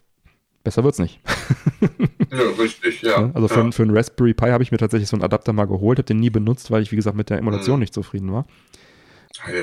[0.63, 1.19] besser wird's nicht.
[2.31, 3.21] Ja, richtig, ja.
[3.21, 3.31] Ne?
[3.33, 3.71] Also für, ja.
[3.71, 6.19] für einen Raspberry Pi habe ich mir tatsächlich so einen Adapter mal geholt, habe den
[6.19, 7.81] nie benutzt, weil ich, wie gesagt, mit der Emulation Mhm.
[7.81, 8.45] nicht zufrieden war.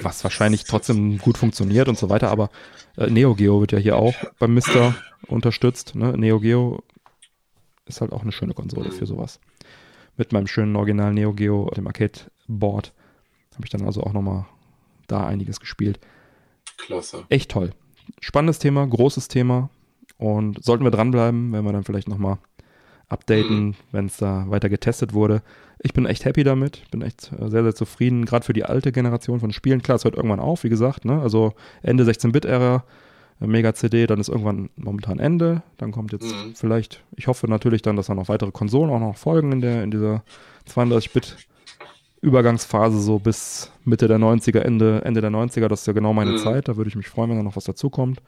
[0.02, 2.50] Was wahrscheinlich trotzdem gut funktioniert und so weiter, aber
[2.96, 4.94] äh, Neo Geo wird ja hier auch beim Mister
[5.26, 5.94] unterstützt.
[5.94, 6.16] Ne?
[6.16, 6.82] Neo Geo
[7.86, 9.40] ist halt auch eine schöne Konsole für sowas.
[10.16, 12.92] Mit meinem schönen Original Neo Geo, dem Arcade-Board,
[13.54, 14.46] habe ich dann also auch nochmal
[15.08, 16.00] da einiges gespielt.
[16.78, 17.24] Klasse.
[17.28, 17.72] Echt toll.
[18.20, 19.68] Spannendes Thema, großes Thema
[20.16, 22.38] und sollten wir dranbleiben, werden wir dann vielleicht nochmal
[23.08, 23.74] updaten, Mhm.
[23.92, 25.42] wenn es da weiter getestet wurde.
[25.82, 28.90] Ich bin echt happy damit, bin echt äh, sehr, sehr zufrieden, gerade für die alte
[28.92, 29.82] Generation von Spielen.
[29.82, 31.20] Klar, es hört irgendwann auf, wie gesagt, ne?
[31.20, 32.84] also Ende 16-Bit-Ära,
[33.40, 36.54] äh, Mega-CD, dann ist irgendwann momentan Ende, dann kommt jetzt Mhm.
[36.54, 39.82] vielleicht, ich hoffe natürlich dann, dass da noch weitere Konsolen auch noch folgen in, der,
[39.84, 40.24] in dieser
[40.68, 41.36] 32-Bit-
[42.22, 46.32] Übergangsphase so bis Mitte der 90er, Ende, Ende der 90er, das ist ja genau meine
[46.32, 46.38] Mhm.
[46.38, 46.66] Zeit.
[46.66, 48.20] Da würde ich mich freuen, wenn da noch was dazukommt.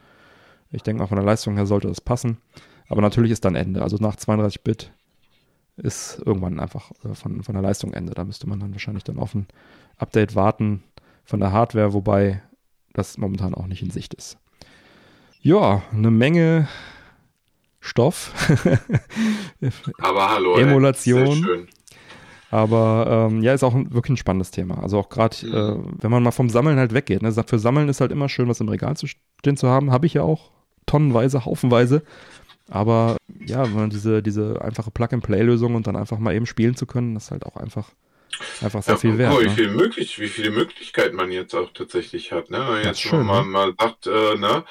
[0.71, 2.37] Ich denke auch von der Leistung her sollte das passen.
[2.89, 3.81] Aber natürlich ist dann Ende.
[3.81, 4.91] Also nach 32-Bit
[5.77, 8.13] ist irgendwann einfach äh, von, von der Leistung Ende.
[8.13, 9.47] Da müsste man dann wahrscheinlich dann auf ein
[9.97, 10.83] Update warten
[11.23, 12.41] von der Hardware, wobei
[12.93, 14.37] das momentan auch nicht in Sicht ist.
[15.41, 16.67] Ja, eine Menge
[17.79, 18.33] Stoff.
[19.99, 20.55] Aber hallo.
[20.57, 21.35] Emulation.
[21.35, 21.67] Schön.
[22.51, 24.81] Aber ähm, ja, ist auch ein, wirklich ein spannendes Thema.
[24.81, 25.53] Also auch gerade, Mhm.
[25.53, 27.21] äh, wenn man mal vom Sammeln halt weggeht.
[27.21, 27.31] Ne?
[27.31, 29.91] Für Sammeln ist halt immer schön, was im Regal zu stehen zu haben.
[29.91, 30.51] Habe ich ja auch
[30.87, 32.01] tonnenweise, haufenweise.
[32.69, 37.25] Aber ja, diese, diese einfache Plug-and-Play-Lösung und dann einfach mal eben spielen zu können, das
[37.25, 37.91] ist halt auch einfach,
[38.61, 39.31] einfach sehr Ja, viel wert.
[39.33, 39.49] mal, wie, Ne?
[39.49, 42.49] viel möglich, wie viele Möglichkeiten man jetzt auch tatsächlich hat.
[42.49, 42.57] Ne?
[42.57, 43.45] Wenn man jetzt ist schön, mal, ne?
[43.45, 44.65] mal sagt, äh, ne?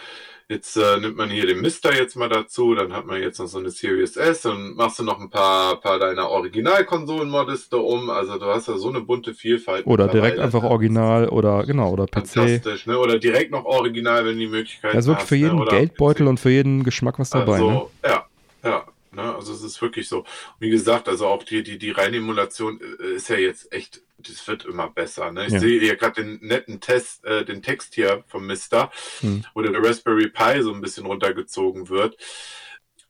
[0.49, 3.47] Jetzt äh, nimmt man hier den Mister jetzt mal dazu, dann hat man jetzt noch
[3.47, 8.09] so eine Series S und machst du noch ein paar, paar deiner Originalkonsolen-Modiste um.
[8.11, 9.87] Also du hast ja so eine bunte Vielfalt.
[9.87, 12.29] Oder direkt einfach original oder genau, oder PC.
[12.29, 12.99] Fantastisch, ne?
[12.99, 15.67] Oder direkt noch original, wenn die Möglichkeit ist wirklich hast, für jeden ne?
[15.67, 16.31] Geldbeutel PC.
[16.31, 17.59] und für jeden Geschmack was dabei.
[17.59, 17.67] ne?
[17.67, 18.27] Also, ja,
[18.65, 18.85] ja.
[19.13, 19.35] Ne?
[19.35, 20.25] Also es ist wirklich so.
[20.59, 24.47] Wie gesagt, also auch die, die, die reine Emulation äh, ist ja jetzt echt, das
[24.49, 25.31] wird immer besser.
[25.33, 25.47] Ne?
[25.47, 25.61] Ich Ja.
[25.61, 28.91] sehe hier gerade den netten Test, äh, den Text hier vom Mister,
[29.21, 29.45] Hm.
[29.55, 32.17] wo der Raspberry Pi so ein bisschen runtergezogen wird.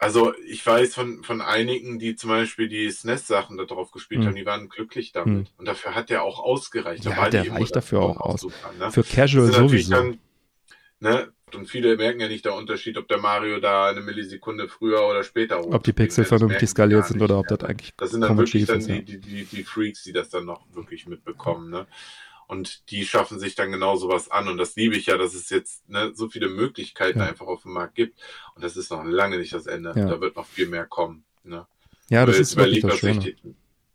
[0.01, 4.29] Also ich weiß von, von einigen, die zum Beispiel die SNES-Sachen da drauf gespielt Hm.
[4.29, 5.53] haben, die waren glücklich damit.
[5.57, 7.05] Und dafür hat der auch ausgereicht.
[7.05, 8.43] Ja, war der reicht dafür auch aus.
[8.43, 8.93] super, ne?
[8.93, 9.91] Für Casual sowieso.
[9.95, 10.21] Dann,
[11.01, 11.33] ne?
[11.55, 15.25] Und viele merken ja nicht der Unterschied, ob der Mario da eine Millisekunde früher oder
[15.25, 18.67] später ob die Pixel vernünftig skaliert sind oder ob das eigentlich Das sind dann wirklich
[18.67, 18.89] dann ist.
[18.89, 21.87] die, die, die, die Freaks, die das dann noch wirklich mitbekommen, ne?
[22.47, 24.49] Und die schaffen sich dann genau sowas an.
[24.49, 27.27] Und das liebe ich ja, dass es jetzt ne, so viele Möglichkeiten Ja.
[27.27, 28.19] einfach auf dem Markt gibt.
[28.55, 29.93] Und das ist noch lange nicht das Ende.
[29.95, 30.07] Ja.
[30.07, 31.25] Da wird noch viel mehr kommen.
[31.45, 31.67] Ne?
[32.09, 33.19] ja, das Weil ist wirklich das Schöne.
[33.21, 33.37] die-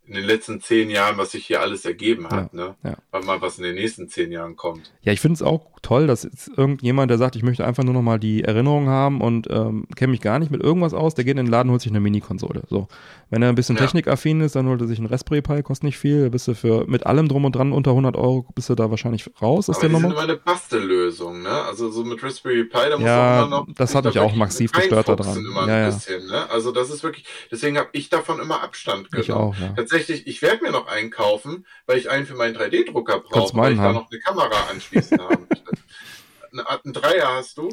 [0.06, 2.54] in den letzten zehn Jahren, was sich hier alles ergeben hat.
[2.54, 2.76] Ne?
[2.84, 2.96] ja.
[3.12, 4.92] Warte mal, was in den nächsten zehn Jahren kommt.
[5.02, 7.94] Ja, ich finde es auch toll, dass jetzt irgendjemand, der sagt, ich möchte einfach nur
[7.94, 11.24] noch mal die Erinnerung haben und ähm, kenne mich gar nicht mit irgendwas aus, der
[11.24, 12.64] geht in den Laden, holt sich eine Mini-Konsole.
[12.70, 12.88] So.
[13.30, 13.82] Wenn er ein bisschen Ja.
[13.84, 16.54] technikaffin ist, dann holt er sich einen Raspberry Pi, kostet nicht viel, da bist du
[16.56, 19.78] für mit allem drum und dran unter 100 Euro, bist du da wahrscheinlich raus aus
[19.78, 20.14] Aber der die sind Nummer.
[20.16, 21.50] immer eine Bastellösung, ne?
[21.50, 23.68] Also so mit Raspberry Pi, da muss Ja, man noch.
[23.76, 25.38] das hat mich auch massiv gestört daran.
[25.38, 25.86] Immer Ja, ein ja.
[25.88, 26.50] bisschen, ne?
[26.50, 29.24] Also das ist wirklich, deswegen habe ich davon immer Abstand genommen.
[29.24, 29.74] Ich auch, ja.
[29.94, 33.58] Tatsächlich, ich werde mir noch einen kaufen, weil ich einen für meinen 3D-Drucker Kannst brauche,
[33.58, 33.96] weil ich da haben.
[33.96, 35.40] noch eine Kamera anschließen Art-
[36.86, 37.70] Einen Dreier hast du?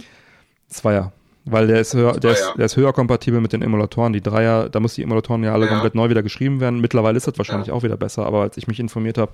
[0.68, 1.12] Zweier.
[1.46, 4.12] Weil der ist, höher, der, ist, der ist höher kompatibel mit den Emulatoren.
[4.12, 5.72] Die Dreier, da muss die Emulatoren ja alle Ja.
[5.72, 6.80] komplett neu wieder geschrieben werden.
[6.80, 7.74] Mittlerweile ist das wahrscheinlich Ja.
[7.74, 9.32] auch wieder besser, aber als ich mich informiert habe,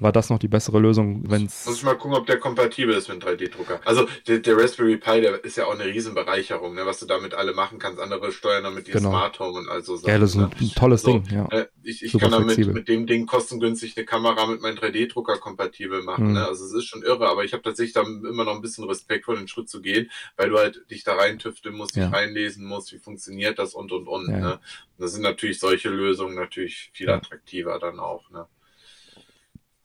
[0.00, 1.82] war das noch die bessere Lösung, wenn Muss ich es.
[1.82, 3.80] mal gucken, ob der kompatibel ist mit einem 3D-Drucker.
[3.84, 6.86] Also der, der Raspberry Pi, der ist ja auch eine Riesenbereicherung, ne?
[6.86, 8.00] was du damit alle machen kannst.
[8.00, 9.10] Andere steuern damit ihr Genau.
[9.10, 10.08] Smart Home und all so Sachen.
[10.10, 10.50] Ja, das ist ein, ne?
[10.60, 11.46] ein tolles So, Ding, ja.
[11.50, 12.74] Äh, Ich, ich Super kann damit flexibel.
[12.74, 16.28] mit dem Ding kostengünstig eine Kamera mit meinem 3D-Drucker kompatibel machen.
[16.28, 16.32] Mhm.
[16.34, 16.46] Ne?
[16.46, 19.24] Also es ist schon irre, aber ich habe tatsächlich da immer noch ein bisschen Respekt
[19.24, 22.08] vor den Schritt zu gehen, weil du halt dich da reintüfteln musst, dich Ja.
[22.10, 24.28] reinlesen musst, wie funktioniert das und und und.
[24.30, 24.38] Ja.
[24.38, 24.52] Ne?
[24.54, 24.60] Und
[24.98, 28.28] das sind natürlich solche Lösungen natürlich viel attraktiver dann auch.
[28.30, 28.46] Ne?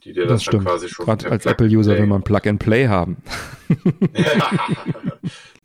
[0.04, 0.66] Die dir Das das, stimmt.
[0.66, 3.18] quasi schon Gerade als Apple-User will man Plug and Play haben.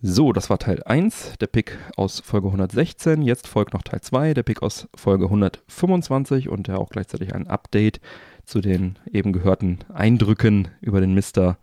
[0.02, 3.22] So, das war Teil 1, der Pick aus Folge 116.
[3.22, 7.48] Jetzt folgt noch Teil 2, der Pick aus Folge 125 und der auch gleichzeitig ein
[7.48, 8.00] Update
[8.44, 11.58] zu den eben gehörten Eindrücken über den Mister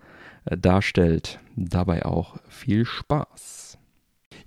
[0.45, 1.39] äh, darstellt.
[1.55, 3.77] Dabei auch viel Spaß.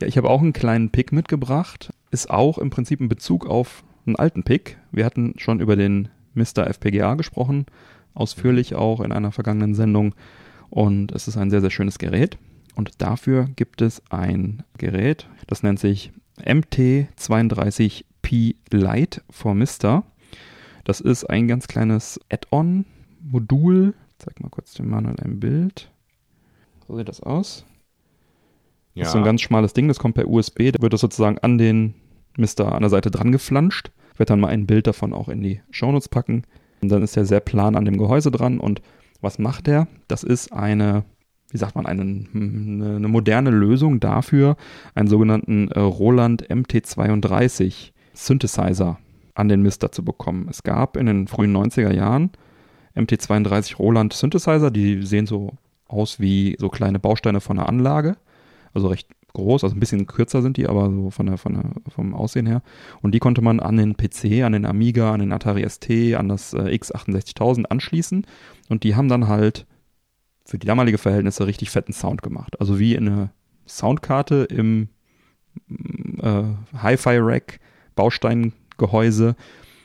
[0.02, 1.90] Ja, ich habe auch einen kleinen Pick mitgebracht.
[2.10, 4.78] Ist auch im Prinzip ein Bezug auf einen alten Pick.
[4.90, 6.66] Wir hatten schon über den Mr.
[6.66, 7.66] FPGA gesprochen,
[8.16, 10.14] ausführlich auch in einer vergangenen Sendung.
[10.70, 12.38] Und es ist ein sehr, sehr schönes Gerät.
[12.74, 20.04] Und dafür gibt es ein Gerät, das nennt sich MT32P Lite for Mister.
[20.84, 23.94] Das ist ein ganz kleines Add-on-Modul.
[24.10, 25.90] Ich zeig mal kurz dem Manuel ein Bild.
[26.86, 27.64] So sieht das aus.
[28.94, 29.00] Ja.
[29.00, 30.70] Das ist so ein ganz schmales Ding, das kommt per USB.
[30.72, 31.94] Da wird das sozusagen an den
[32.36, 33.90] Mister an der Seite dran geflanscht.
[34.12, 36.44] Ich werde dann mal ein Bild davon auch in die Shownotes packen.
[36.82, 38.58] Und dann ist er sehr plan an dem Gehäuse dran.
[38.58, 38.82] Und
[39.20, 39.88] was macht er?
[40.08, 41.04] Das ist eine,
[41.50, 44.56] wie sagt man, eine, eine, eine moderne Lösung dafür,
[44.94, 48.98] einen sogenannten äh, Roland MT32 Synthesizer
[49.34, 50.48] an den Mister zu bekommen.
[50.50, 52.30] Es gab in den frühen 90er Jahren
[52.96, 55.52] MT32 Roland Synthesizer, die sehen so
[55.86, 58.16] aus wie so kleine Bausteine von einer Anlage,
[58.74, 61.64] also recht groß, also ein bisschen kürzer sind die, aber so von der, von der,
[61.92, 62.62] vom Aussehen her.
[63.02, 66.28] Und die konnte man an den PC, an den Amiga, an den Atari ST, an
[66.28, 68.26] das äh, X68000 anschließen.
[68.68, 69.66] Und die haben dann halt
[70.44, 72.60] für die damalige Verhältnisse richtig fetten Sound gemacht.
[72.60, 73.30] Also wie eine
[73.66, 74.88] Soundkarte im
[76.22, 76.42] äh,
[76.76, 77.60] Hi-Fi-Rack,
[77.94, 79.36] Bausteingehäuse,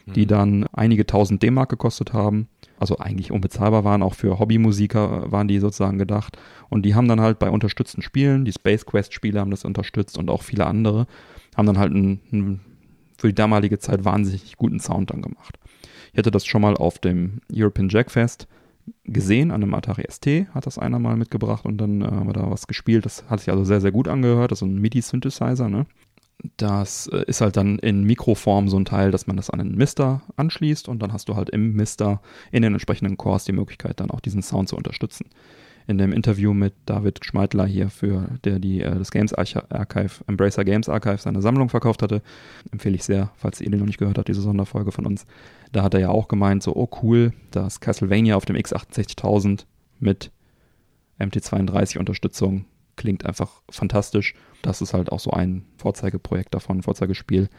[0.05, 0.27] die Mhm.
[0.27, 2.47] dann einige tausend D-Mark gekostet haben.
[2.81, 6.39] Also eigentlich unbezahlbar waren, auch für Hobbymusiker äh, waren die sozusagen gedacht.
[6.67, 10.31] Und die haben dann halt bei unterstützten Spielen, die Space Quest-Spiele haben das unterstützt und
[10.31, 11.05] auch viele andere,
[11.55, 12.61] haben dann halt einen, einen
[13.19, 15.59] für die damalige Zeit wahnsinnig guten Sound dann gemacht.
[16.11, 18.47] Ich hatte das schon mal auf dem European Jackfest
[19.03, 22.33] gesehen, an einem Atari ST hat das einer mal mitgebracht und dann äh, haben wir
[22.33, 23.05] da was gespielt.
[23.05, 24.51] Das hat sich also sehr, sehr gut angehört.
[24.51, 25.85] Das ist ein MIDI-Synthesizer, ne?
[26.57, 29.75] Das äh, ist halt dann in Mikroform so ein Teil, dass man das an den
[29.75, 33.99] Mister anschließt und dann hast du halt im Mister in den entsprechenden Cores die Möglichkeit,
[33.99, 35.27] dann auch diesen Sound zu unterstützen.
[35.87, 40.23] In dem Interview mit David Schmeidler hier, für der die äh, das Games Archi- Archive,
[40.27, 42.21] Embracer Games Archive, seine Sammlung verkauft hatte,
[42.71, 45.25] empfehle ich sehr, falls ihr den noch nicht gehört habt, diese Sonderfolge von uns.
[45.71, 49.65] Da hat er ja auch gemeint, so, oh cool, das Castlevania auf dem X68000
[49.99, 50.31] mit
[51.19, 54.33] MT32 Unterstützung klingt einfach fantastisch.
[54.61, 57.49] Das ist halt auch so ein Vorzeigeprojekt davon, ein Vorzeigespiel.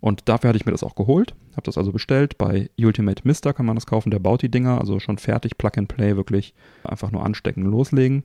[0.00, 2.38] Und dafür hatte ich mir das auch geholt, habe das also bestellt.
[2.38, 5.72] Bei Ultimate Mister kann man das kaufen, der baut die Dinger, also schon fertig, Plug
[5.76, 8.24] and Play, wirklich einfach nur anstecken, loslegen.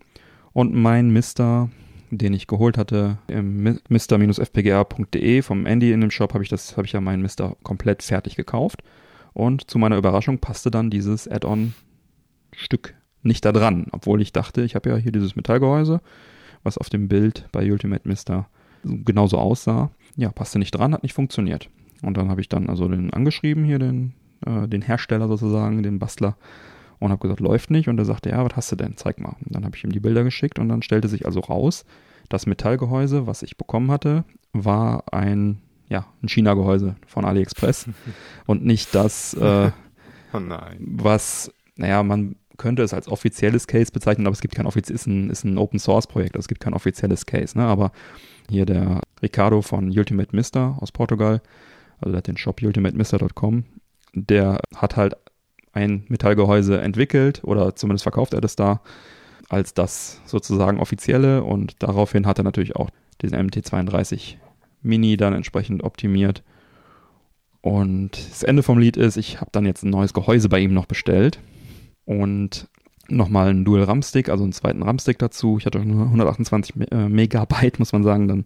[0.54, 1.70] Und mein Mister,
[2.10, 6.92] den ich geholt hatte, im mister-fpga.de vom Andy in dem Shop, habe ich habe ich
[6.92, 8.84] ja meinen Mister komplett fertig gekauft.
[9.34, 14.76] Und zu meiner Überraschung passte dann dieses Add-on-Stück nicht da dran, obwohl ich dachte, ich
[14.76, 16.02] habe ja hier dieses Metallgehäuse,
[16.64, 18.48] was auf dem Bild bei Ultimate Mister
[18.84, 19.92] genauso aussah.
[20.16, 21.70] Ja, passte nicht dran, hat nicht funktioniert.
[22.02, 24.14] Und dann habe ich dann also den angeschrieben, hier den,
[24.46, 26.36] äh, den Hersteller sozusagen, den Bastler,
[27.00, 27.88] und habe gesagt, läuft nicht.
[27.90, 28.98] Und er sagte, ja, was hast du denn?
[28.98, 29.36] Zeig mal.
[29.46, 31.86] Und dann habe ich ihm die Bilder geschickt und dann stellte sich also raus,
[32.30, 37.88] das Metallgehäuse, was ich bekommen hatte, war ein, ja, ein China-Gehäuse von AliExpress
[38.46, 39.72] und nicht das, äh,
[40.34, 40.78] Oh nein.
[40.80, 45.08] was, naja, man könnte es als offizielles Case bezeichnen, aber es gibt kein offizielles, ist
[45.08, 47.66] ein, ist ein Open Source Projekt, also es gibt kein offizielles Case, ne?
[47.66, 47.92] Aber
[48.50, 51.42] hier der Ricardo von Ultimate Mister aus Portugal,
[52.00, 53.64] also der hat den Shop ultimatemister.com,
[54.14, 55.16] der hat halt
[55.74, 58.82] ein Metallgehäuse entwickelt oder zumindest verkauft er das da
[59.50, 62.92] als das sozusagen offizielle und daraufhin hat er natürlich auch
[63.24, 64.36] diesen MT32
[64.84, 66.44] Mini dann entsprechend optimiert.
[67.62, 70.74] Und das Ende vom Lied ist, ich habe dann jetzt ein neues Gehäuse bei ihm
[70.74, 71.40] noch bestellt
[72.20, 72.68] und
[73.10, 75.58] nochmal einen Dual RAM-Stick, also einen zweiten RAM-Stick dazu.
[75.60, 78.28] Ich hatte nur 128 Me- äh, Megabyte, muss man sagen.
[78.28, 78.46] Dann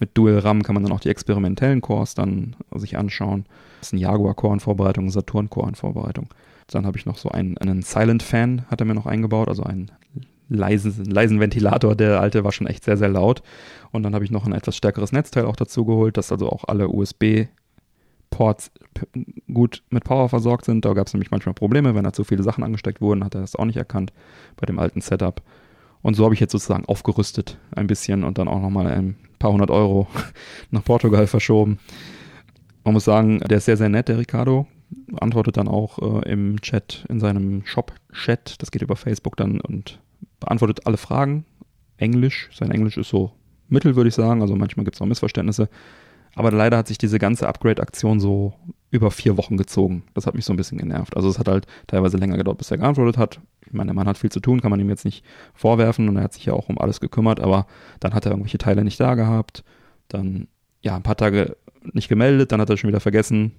[0.00, 3.44] mit Dual RAM kann man dann auch die experimentellen Cores dann sich anschauen.
[3.80, 6.28] Das ist ein Jaguar-Core in Vorbereitung, ein Saturn-Core in Vorbereitung.
[6.68, 9.90] Dann habe ich noch so einen, einen Silent-Fan, hat er mir noch eingebaut, also einen
[10.48, 11.94] leisen, leisen Ventilator.
[11.94, 13.42] Der alte war schon echt sehr, sehr laut.
[13.92, 16.64] Und dann habe ich noch ein etwas stärkeres Netzteil auch dazu geholt, dass also auch
[16.66, 17.46] alle USB
[18.30, 18.70] Ports
[19.52, 20.84] gut mit Power versorgt sind.
[20.84, 23.40] Da gab es nämlich manchmal Probleme, wenn da zu viele Sachen angesteckt wurden, hat er
[23.40, 24.12] das auch nicht erkannt
[24.56, 25.42] bei dem alten Setup.
[26.02, 29.52] Und so habe ich jetzt sozusagen aufgerüstet ein bisschen und dann auch nochmal ein paar
[29.52, 30.06] hundert Euro
[30.70, 31.78] nach Portugal verschoben.
[32.84, 34.66] Man muss sagen, der ist sehr, sehr nett, der Ricardo.
[35.20, 39.98] Antwortet dann auch äh, im Chat, in seinem Shop-Chat, das geht über Facebook dann und
[40.38, 41.44] beantwortet alle Fragen.
[41.96, 43.32] Englisch, sein Englisch ist so
[43.68, 44.42] mittel, würde ich sagen.
[44.42, 45.68] Also manchmal gibt es auch Missverständnisse.
[46.36, 48.52] Aber leider hat sich diese ganze Upgrade-Aktion so
[48.90, 50.04] über vier Wochen gezogen.
[50.12, 51.16] Das hat mich so ein bisschen genervt.
[51.16, 53.40] Also es hat halt teilweise länger gedauert, bis er geantwortet hat.
[53.66, 56.16] Ich meine, der Mann hat viel zu tun, kann man ihm jetzt nicht vorwerfen und
[56.16, 57.66] er hat sich ja auch um alles gekümmert, aber
[58.00, 59.64] dann hat er irgendwelche Teile nicht da gehabt.
[60.08, 60.46] Dann,
[60.82, 61.56] ja, ein paar Tage
[61.92, 63.52] nicht gemeldet, dann hat er schon wieder vergessen,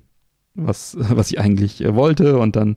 [0.57, 2.75] was, was ich eigentlich äh, wollte und dann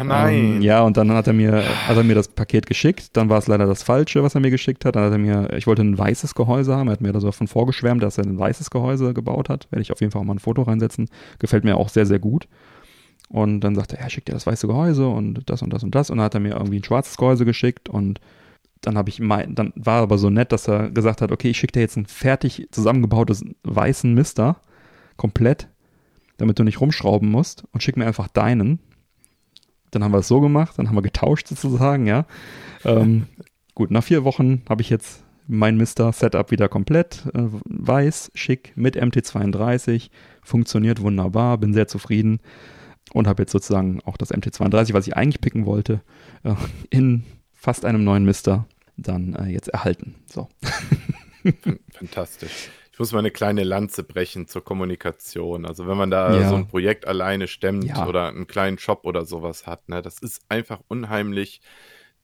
[0.00, 0.34] Oh nein.
[0.34, 3.16] ähm, ja, und dann hat er mir, hat er mir das Paket geschickt.
[3.16, 4.94] Dann war es leider das Falsche, was er mir geschickt hat.
[4.94, 6.86] Dann hat er mir, ich wollte ein weißes Gehäuse haben.
[6.86, 9.66] Er hat mir da so davon vorgeschwärmt, dass er ein weißes Gehäuse gebaut hat.
[9.72, 11.08] Werde ich auf jeden Fall auch mal ein Foto reinsetzen.
[11.40, 12.46] Gefällt mir auch sehr, sehr gut.
[13.28, 15.94] Und dann sagte er, ja, schickt dir das weiße Gehäuse und das und das und
[15.96, 16.10] das.
[16.10, 18.20] Und dann hat er mir irgendwie ein schwarzes Gehäuse geschickt und
[18.80, 21.50] dann habe ich mein, dann war er aber so nett, dass er gesagt hat, okay,
[21.50, 24.60] ich schicke dir jetzt ein fertig zusammengebautes weißen Mister,
[25.16, 25.68] komplett.
[26.38, 28.80] Damit du nicht rumschrauben musst und schick mir einfach deinen.
[29.90, 32.26] Dann haben wir es so gemacht, dann haben wir getauscht sozusagen, ja.
[32.84, 33.26] Ähm,
[33.74, 38.72] gut, nach vier Wochen habe ich jetzt mein Mister Setup wieder komplett, äh, weiß, schick,
[38.76, 40.10] mit MT32,
[40.42, 42.40] funktioniert wunderbar, bin sehr zufrieden
[43.12, 46.02] und habe jetzt sozusagen auch das MT32, was ich eigentlich picken wollte,
[46.44, 46.54] äh,
[46.90, 47.24] in
[47.54, 48.66] fast einem neuen Mister
[48.98, 50.16] dann äh, jetzt erhalten.
[50.26, 50.48] So.
[51.92, 52.70] Fantastisch.
[52.98, 55.66] Ich muss mal eine kleine Lanze brechen zur Kommunikation.
[55.66, 56.48] Also wenn man da ja.
[56.48, 58.08] so ein Projekt alleine stemmt ja.
[58.08, 61.60] oder einen kleinen Shop oder sowas hat, ne, das ist einfach unheimlich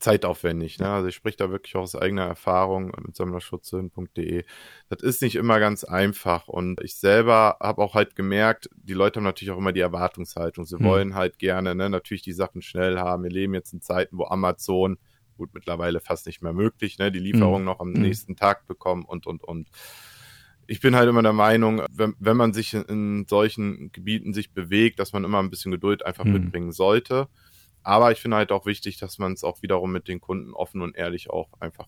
[0.01, 0.81] zeitaufwendig.
[0.81, 0.89] Ne?
[0.89, 4.43] Also ich spreche da wirklich auch aus eigener Erfahrung mit sammlerschutzhilfen.de.
[4.89, 9.21] Das ist nicht immer ganz einfach und ich selber habe auch halt gemerkt, die Leute
[9.21, 10.65] haben natürlich auch immer die Erwartungshaltung.
[10.65, 10.85] Sie hm.
[10.85, 13.23] wollen halt gerne ne, natürlich die Sachen schnell haben.
[13.23, 14.99] Wir leben jetzt in Zeiten, wo Amazon
[15.37, 17.65] gut mittlerweile fast nicht mehr möglich, ne, die Lieferung hm.
[17.65, 18.03] noch am hm.
[18.03, 19.69] nächsten Tag bekommen und und und
[20.67, 24.99] ich bin halt immer der Meinung, wenn, wenn man sich in, solchen Gebieten sich bewegt,
[24.99, 26.33] dass man immer ein bisschen Geduld einfach hm.
[26.33, 27.29] mitbringen sollte.
[27.83, 30.81] Aber ich finde halt auch wichtig, dass man es auch wiederum mit den Kunden offen
[30.81, 31.87] und ehrlich auch einfach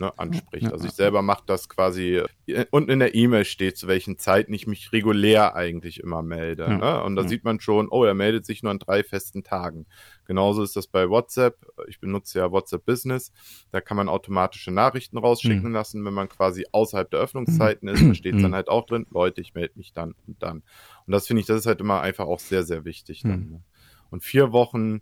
[0.00, 0.66] ne, anspricht.
[0.66, 4.18] Ja, also ich selber mache das quasi, äh, unten in der E-Mail steht, zu welchen
[4.18, 6.64] Zeiten ich mich regulär eigentlich immer melde.
[6.64, 7.02] Ja, ne?
[7.04, 7.28] Und da ja.
[7.28, 9.86] sieht man schon, oh, er meldet sich nur an drei festen Tagen.
[10.30, 11.66] Genauso ist das bei WhatsApp.
[11.88, 13.32] Ich benutze ja WhatsApp Business.
[13.72, 15.74] Da kann man automatische Nachrichten rausschicken mhm.
[15.74, 18.00] lassen, wenn man quasi außerhalb der Öffnungszeiten ist.
[18.00, 18.42] Da steht mhm.
[18.42, 20.62] dann halt auch drin, Leute, ich melde mich dann und dann.
[21.04, 23.22] Und das finde ich, das ist halt immer einfach auch sehr, sehr wichtig.
[23.22, 23.50] Dann, mhm.
[23.50, 23.62] ne?
[24.10, 25.00] Und vier Wochen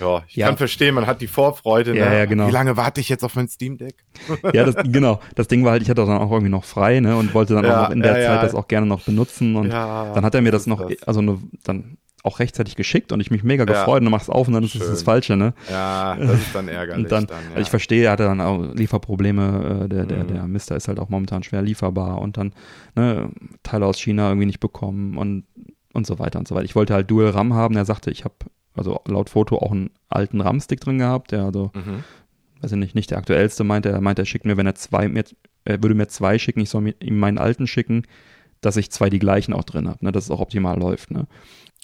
[0.00, 0.48] ja, ich ja.
[0.48, 1.96] kann verstehen, man hat die Vorfreude.
[1.96, 2.18] Ja, ne?
[2.18, 2.46] ja, genau.
[2.46, 4.04] Wie lange warte ich jetzt auf mein Steam Deck?
[4.52, 5.18] ja, das, genau.
[5.34, 7.64] Das Ding war halt, ich hatte dann auch irgendwie noch frei, ne, und wollte dann
[7.64, 9.56] ja, auch noch in der Zeit das auch gerne noch benutzen.
[9.56, 11.02] Und dann hat er mir das noch, das.
[11.04, 14.46] also ne, dann auch rechtzeitig geschickt und ich mich mega gefreut und dann machst auf
[14.46, 15.54] und dann ist es das Falsche, ne?
[15.68, 17.04] Ja, das ist dann ärgerlich.
[17.04, 20.28] und dann, dann also ich verstehe, er hatte dann auch Lieferprobleme, äh, der, der, mhm.
[20.28, 22.52] der Mister ist halt auch momentan schwer lieferbar und dann,
[22.94, 23.30] ne,
[23.64, 25.44] Teile aus China irgendwie nicht bekommen und
[25.92, 26.64] und so weiter und so weiter.
[26.64, 27.76] Ich wollte halt Dual RAM haben.
[27.76, 28.34] Er sagte, ich habe
[28.74, 32.04] also laut Foto auch einen alten RAM-Stick drin gehabt, der also, mhm.
[32.60, 33.90] weiß ich nicht, nicht der aktuellste meinte.
[33.90, 35.24] Er meinte, er schickt mir, wenn er zwei, mir,
[35.64, 38.06] er würde mir zwei schicken, ich soll mir, ihm meinen alten schicken,
[38.60, 41.26] dass ich zwei die gleichen auch drin habe, ne, dass es auch optimal läuft, ne.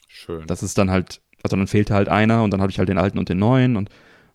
[0.08, 0.46] Schön.
[0.46, 2.98] Das ist dann halt, also dann fehlte halt einer und dann habe ich halt den
[2.98, 3.90] alten und den neuen und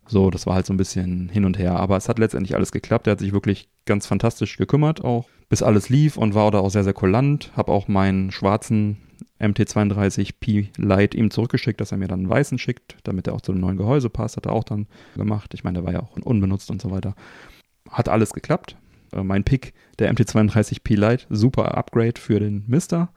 [0.05, 1.77] so, das war halt so ein bisschen hin und her.
[1.77, 3.07] Aber es hat letztendlich alles geklappt.
[3.07, 6.69] Er hat sich wirklich ganz fantastisch gekümmert, auch bis alles lief und war da auch
[6.69, 7.51] sehr, sehr kulant.
[7.55, 8.97] Hab auch meinen schwarzen
[9.39, 13.53] MT32P Lite ihm zurückgeschickt, dass er mir dann einen weißen schickt, damit er auch zu
[13.53, 14.37] dem neuen Gehäuse passt.
[14.37, 15.53] Hat er auch dann gemacht.
[15.53, 17.15] Ich meine, der war ja auch unbenutzt und so weiter.
[17.89, 18.77] Hat alles geklappt.
[19.13, 23.09] Äh, mein Pick, der MT32P Lite, super Upgrade für den Mister.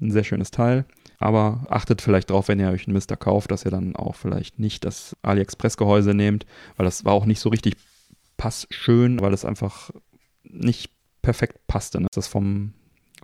[0.00, 0.84] Ein sehr schönes Teil.
[1.18, 4.58] Aber achtet vielleicht drauf, wenn ihr euch einen Mister kauft, dass ihr dann auch vielleicht
[4.58, 6.46] nicht das AliExpress-Gehäuse nehmt,
[6.76, 7.76] weil das war auch nicht so richtig
[8.36, 9.90] passschön, weil es einfach
[10.42, 10.90] nicht
[11.22, 12.00] perfekt passte.
[12.00, 12.08] Ne?
[12.12, 12.72] Das vom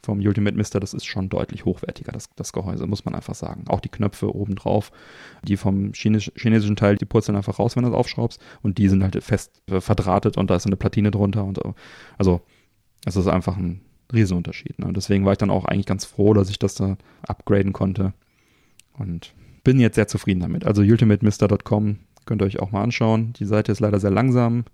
[0.03, 3.64] vom Ultimate Mister, das ist schon deutlich hochwertiger, das, das Gehäuse, muss man einfach sagen.
[3.68, 4.92] Auch die Knöpfe oben drauf,
[5.42, 8.88] die vom Chines chinesischen Teil, die purzeln einfach raus, wenn du das aufschraubst und die
[8.88, 11.61] sind halt fest verdrahtet und da ist eine Platine drunter und
[12.16, 12.40] also
[13.05, 14.79] es ist einfach ein Riesenunterschied.
[14.79, 14.92] Ne?
[14.92, 18.12] Deswegen war ich dann auch eigentlich ganz froh, dass ich das da upgraden konnte
[18.99, 20.64] und bin jetzt sehr zufrieden damit.
[20.64, 23.33] Also ultimatemister.com könnt ihr euch auch mal anschauen.
[23.35, 24.64] Die Seite ist leider sehr langsam,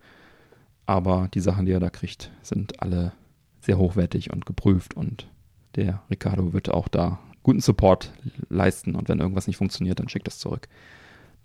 [0.84, 3.12] aber die Sachen, die ihr da kriegt, sind alle
[3.60, 5.28] sehr hochwertig und geprüft und
[5.74, 8.12] der Ricardo wird auch da guten Support
[8.48, 10.68] leisten und wenn irgendwas nicht funktioniert, dann schickt das zurück.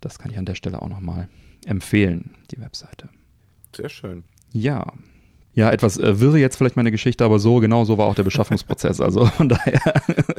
[0.00, 1.28] Das kann ich an der Stelle auch nochmal
[1.64, 3.08] empfehlen, die Webseite.
[3.74, 4.24] Sehr schön.
[4.52, 4.92] Ja,
[5.54, 8.22] ja, etwas äh, wirre jetzt vielleicht meine Geschichte, aber so, genau so war auch der
[8.22, 9.00] Beschaffungsprozess.
[9.00, 9.80] Also von daher.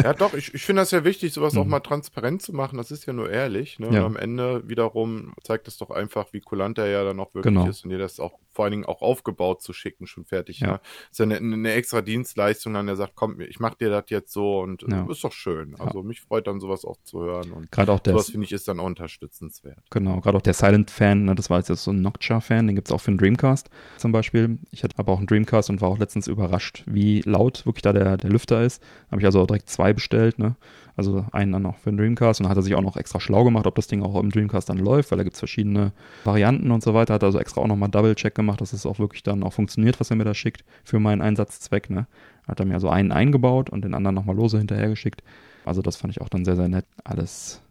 [0.04, 1.60] Ja, doch, ich, ich finde das ja wichtig, sowas mhm.
[1.60, 2.78] auch mal transparent zu machen.
[2.78, 3.80] Das ist ja nur ehrlich.
[3.80, 3.90] Ne?
[3.92, 4.00] Ja.
[4.02, 7.54] Und am Ende wiederum zeigt es doch einfach, wie kulant er ja dann auch wirklich
[7.54, 7.70] genau.
[7.70, 10.60] ist und dir das auch vor allen Dingen auch aufgebaut zu schicken, schon fertig.
[10.60, 10.74] Ja.
[10.74, 10.80] Ne?
[11.12, 14.32] Ist ja eine, eine extra Dienstleistung, dann der sagt, komm, ich mach dir das jetzt
[14.32, 15.06] so und ja.
[15.10, 15.76] ist doch schön.
[15.80, 16.04] Also ja.
[16.04, 18.80] mich freut dann sowas auch zu hören und gerade auch sowas finde ich ist dann
[18.80, 19.80] auch unterstützenswert.
[19.90, 22.76] Genau, gerade auch der Silent Fan, ne, das war jetzt so ein Noctua Fan, den
[22.76, 24.60] gibt's auch für den Dreamcast zum Beispiel.
[24.72, 27.94] Ich hatte aber auch einen Dreamcast und war auch letztens überrascht, wie laut wirklich da
[27.94, 28.82] der, der Lüfter ist.
[29.12, 30.56] Habe ich also auch direkt zwei bestellt, ne?
[30.96, 33.44] Also einen dann noch für den Dreamcast und hat er sich auch noch extra schlau
[33.44, 35.92] gemacht, ob das Ding auch im Dreamcast dann läuft, weil da gibt es verschiedene
[36.24, 37.16] Varianten und so weiter.
[37.16, 40.12] Hat also extra auch nochmal Double-Check gemacht, dass es auch wirklich dann auch funktioniert, was
[40.12, 41.90] er mir da schickt, für meinen Einsatzzweck.
[41.90, 42.06] Ne?
[42.48, 45.24] Hat er mir also einen eingebaut und den anderen nochmal lose hinterhergeschickt.
[45.66, 46.86] Also das fand ich auch dann sehr, sehr nett.
[47.04, 47.62] Alles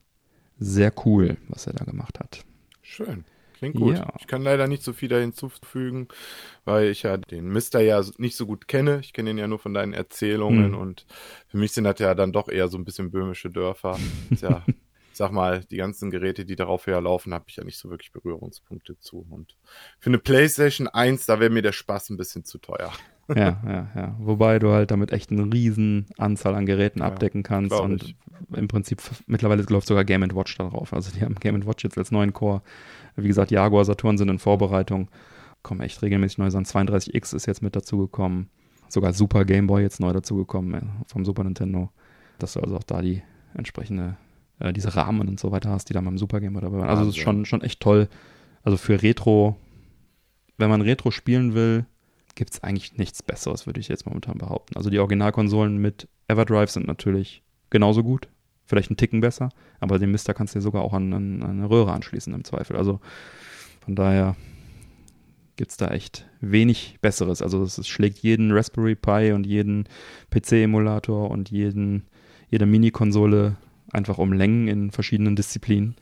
[0.58, 2.44] sehr cool, was er da gemacht hat.
[2.82, 3.24] Schön.
[3.62, 3.96] Klingt gut.
[3.96, 4.12] Ja.
[4.18, 6.08] Ich kann leider nicht so viel da hinzufügen,
[6.64, 8.98] weil ich ja den Mister ja nicht so gut kenne.
[9.02, 10.78] Ich kenne ihn ja nur von deinen Erzählungen mhm.
[10.78, 11.06] und
[11.46, 14.00] für mich sind das ja dann doch eher so ein bisschen böhmische Dörfer.
[14.40, 14.64] ja,
[15.12, 18.10] sag mal, die ganzen Geräte, die darauf her laufen, habe ich ja nicht so wirklich
[18.10, 19.24] Berührungspunkte zu.
[19.30, 19.54] Und
[20.00, 22.90] für eine PlayStation 1, da wäre mir der Spaß ein bisschen zu teuer.
[23.28, 24.16] ja, ja, ja.
[24.18, 28.16] Wobei du halt damit echt eine riesen Anzahl an Geräten Ja, abdecken kannst und ich.
[28.56, 30.92] im Prinzip mittlerweile läuft sogar Game Watch da drauf.
[30.92, 32.62] Also die haben Game Watch jetzt als neuen Core.
[33.16, 35.08] Wie gesagt, Jaguar, Saturn sind in Vorbereitung.
[35.62, 36.64] Kommen echt regelmäßig neue Sachen.
[36.64, 38.48] 32X ist jetzt mit dazugekommen.
[38.88, 41.90] Sogar Super Game Boy jetzt neu dazugekommen vom Super Nintendo.
[42.38, 43.22] Dass du also auch da die
[43.54, 44.16] entsprechende,
[44.58, 46.88] äh, diese Rahmen und so weiter hast, die da beim Super Game Boy dabei waren.
[46.88, 48.08] Also das ist schon, schon echt toll.
[48.62, 49.56] Also für Retro,
[50.58, 51.86] wenn man Retro spielen will,
[52.34, 54.76] gibt es eigentlich nichts Besseres, würde ich jetzt momentan behaupten.
[54.76, 58.28] Also die Originalkonsolen mit Everdrive sind natürlich genauso gut,
[58.72, 59.50] vielleicht einen Ticken besser,
[59.80, 62.42] aber den Mister kannst du dir sogar auch an, an, an eine Röhre anschließen im
[62.42, 62.74] Zweifel.
[62.74, 63.00] Also
[63.84, 64.34] von daher
[65.56, 67.42] gibt es da echt wenig Besseres.
[67.42, 69.86] Also es, schlägt jeden Raspberry Pi und jeden
[70.30, 72.06] PC-Emulator und jeden,
[72.48, 73.56] jede Mini-Konsole
[73.92, 75.94] einfach um Längen in verschiedenen Disziplinen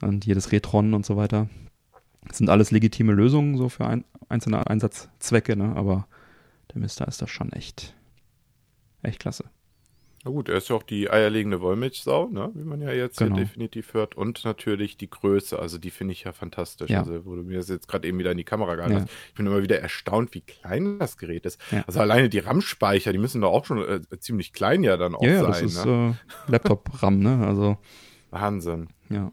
[0.00, 1.48] und jedes Retron und so weiter.
[2.26, 5.76] Das sind alles legitime Lösungen so für ein, einzelne Einsatzzwecke, ne?
[5.76, 6.08] aber
[6.74, 7.94] der Mister ist da schon echt,
[9.04, 9.44] echt klasse.
[10.24, 12.50] Na gut, er ist ja auch die eierlegende Wollmilchsau, ne?
[12.54, 13.34] wie man ja jetzt Genau.
[13.34, 14.14] hier definitiv hört.
[14.16, 16.90] Und natürlich die Größe, also die finde ich ja fantastisch.
[16.90, 17.00] Ja.
[17.00, 19.00] Also, wo du mir das jetzt gerade eben wieder in die Kamera gehalten Ja.
[19.02, 19.10] hast.
[19.28, 21.60] Ich bin immer wieder erstaunt, wie klein das Gerät ist.
[21.72, 21.82] Ja.
[21.88, 25.22] Also alleine die RAM-Speicher, die müssen doch auch schon äh, ziemlich klein ja dann auch
[25.24, 25.50] Ja, ja, sein.
[25.50, 26.16] das ist ne?
[26.46, 27.44] äh, Laptop-RAM, ne?
[27.44, 27.78] Also,
[28.30, 28.88] Wahnsinn.
[29.10, 29.32] ja.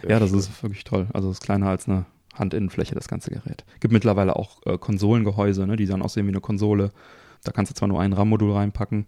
[0.00, 0.38] Sehr ja, das schön.
[0.40, 1.06] ist wirklich toll.
[1.12, 3.64] Also es ist kleiner als eine Handinnenfläche, das ganze Gerät.
[3.78, 6.90] Gibt mittlerweile auch äh, Konsolengehäuse, ne, die dann aussehen wie eine Konsole.
[7.44, 9.06] Da kannst du zwar nur ein RAM-Modul reinpacken,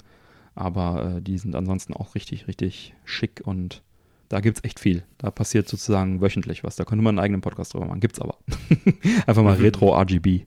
[0.55, 3.82] aber äh, die sind ansonsten auch richtig, richtig schick und
[4.28, 5.05] da gibt's echt viel.
[5.18, 6.76] Da passiert sozusagen wöchentlich was.
[6.76, 8.00] Da könnte man einen eigenen Podcast drüber machen.
[8.00, 8.38] Gibt's aber.
[9.26, 9.62] Einfach mal Mhm.
[9.64, 10.46] Retro RGB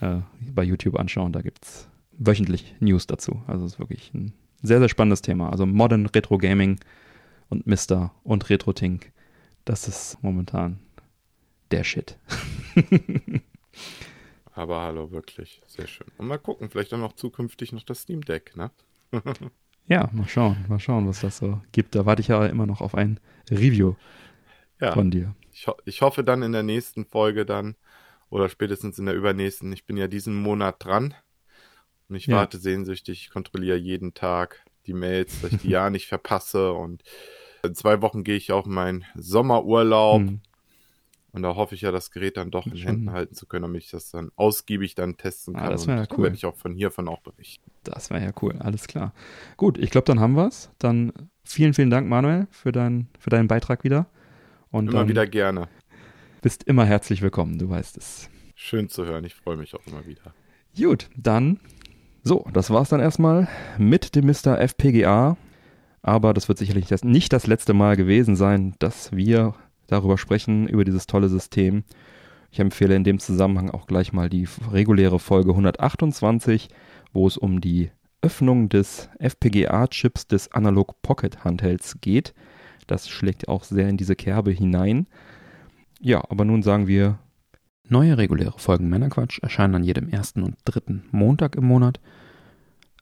[0.00, 0.20] äh,
[0.54, 1.32] bei YouTube anschauen.
[1.32, 3.42] Da gibt's wöchentlich News dazu.
[3.46, 4.32] Also es ist wirklich ein
[4.62, 5.50] sehr, sehr spannendes Thema.
[5.50, 6.78] Also Modern Retro Gaming
[7.48, 9.12] und Mister und Retro Tink.
[9.64, 10.78] Das ist momentan
[11.72, 12.18] der Shit.
[14.54, 15.60] Aber hallo, wirklich.
[15.66, 16.06] Sehr schön.
[16.16, 18.70] Und mal gucken, vielleicht dann noch zukünftig noch das Steam Deck, ne?
[19.88, 21.94] Ja, mal schauen, mal schauen, was das so gibt.
[21.94, 23.94] Da warte ich ja immer noch auf ein Review
[24.80, 24.92] Ja.
[24.92, 25.36] von dir.
[25.52, 27.76] Ich, ho ich hoffe dann in der nächsten Folge dann
[28.28, 29.72] oder spätestens in der übernächsten.
[29.72, 31.14] Ich bin ja diesen Monat dran
[32.08, 32.38] und ich Ja.
[32.38, 33.22] warte sehnsüchtig.
[33.22, 36.72] Ich kontrolliere jeden Tag die Mails, dass ich die ja nicht verpasse.
[36.72, 37.04] Und
[37.62, 40.40] in zwei Wochen gehe ich auf meinen Sommerurlaub Hm.
[41.36, 42.88] Und da hoffe ich ja, das Gerät dann doch in Schon.
[42.88, 45.70] Händen halten zu können, damit ich das dann ausgiebig dann testen Ah, kann.
[45.70, 46.24] das wär ja cool.
[46.24, 47.70] werde ich auch von hiervon auch berichten.
[47.84, 49.12] Das wäre ja cool, alles klar.
[49.56, 50.70] Gut, ich glaube, dann haben wir's.
[50.78, 51.12] Dann
[51.44, 54.06] vielen, vielen Dank, Manuel, für, dein, für deinen Beitrag wieder.
[54.70, 55.68] Und Immer wieder gerne.
[56.42, 58.28] bist immer herzlich willkommen, du weißt es.
[58.54, 59.24] Schön zu hören.
[59.24, 60.34] Ich freue mich auch immer wieder.
[60.76, 61.60] Gut, dann,
[62.22, 63.46] so, das war's dann erstmal
[63.78, 64.58] mit dem Mr.
[64.58, 65.36] FPGA.
[66.02, 69.54] Aber das wird sicherlich das, nicht das letzte Mal gewesen sein, dass wir
[69.86, 71.84] darüber sprechen, über dieses tolle System.
[72.50, 76.68] Ich empfehle in dem Zusammenhang auch gleich mal die reguläre Folge 128,
[77.12, 77.90] wo es um die
[78.22, 82.34] Öffnung des FPGA-Chips des Analog Pocket Handhelds geht.
[82.86, 85.06] Das schlägt auch sehr in diese Kerbe hinein.
[86.00, 87.18] Ja, aber nun sagen wir
[87.88, 92.00] Neue reguläre Folgen Männerquatsch erscheinen an jedem ersten und dritten Montag im Monat.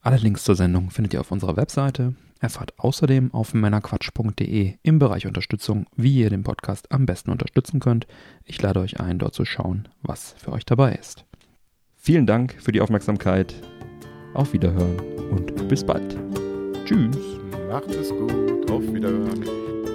[0.03, 2.13] Alle Links zur Sendung findet ihr auf unserer Webseite.
[2.39, 8.07] Erfahrt außerdem auf männerquatsch.de im Bereich Unterstützung, wie ihr den Podcast am besten unterstützen könnt.
[8.43, 11.25] Ich lade euch ein, dort zu schauen, was für euch dabei ist.
[11.95, 13.55] Vielen Dank für die Aufmerksamkeit.
[14.33, 14.99] Auf Wiederhören
[15.31, 16.17] und bis bald.
[16.85, 17.17] Tschüss.
[17.69, 18.69] Macht es gut.
[18.69, 19.94] Auf Wiederhören.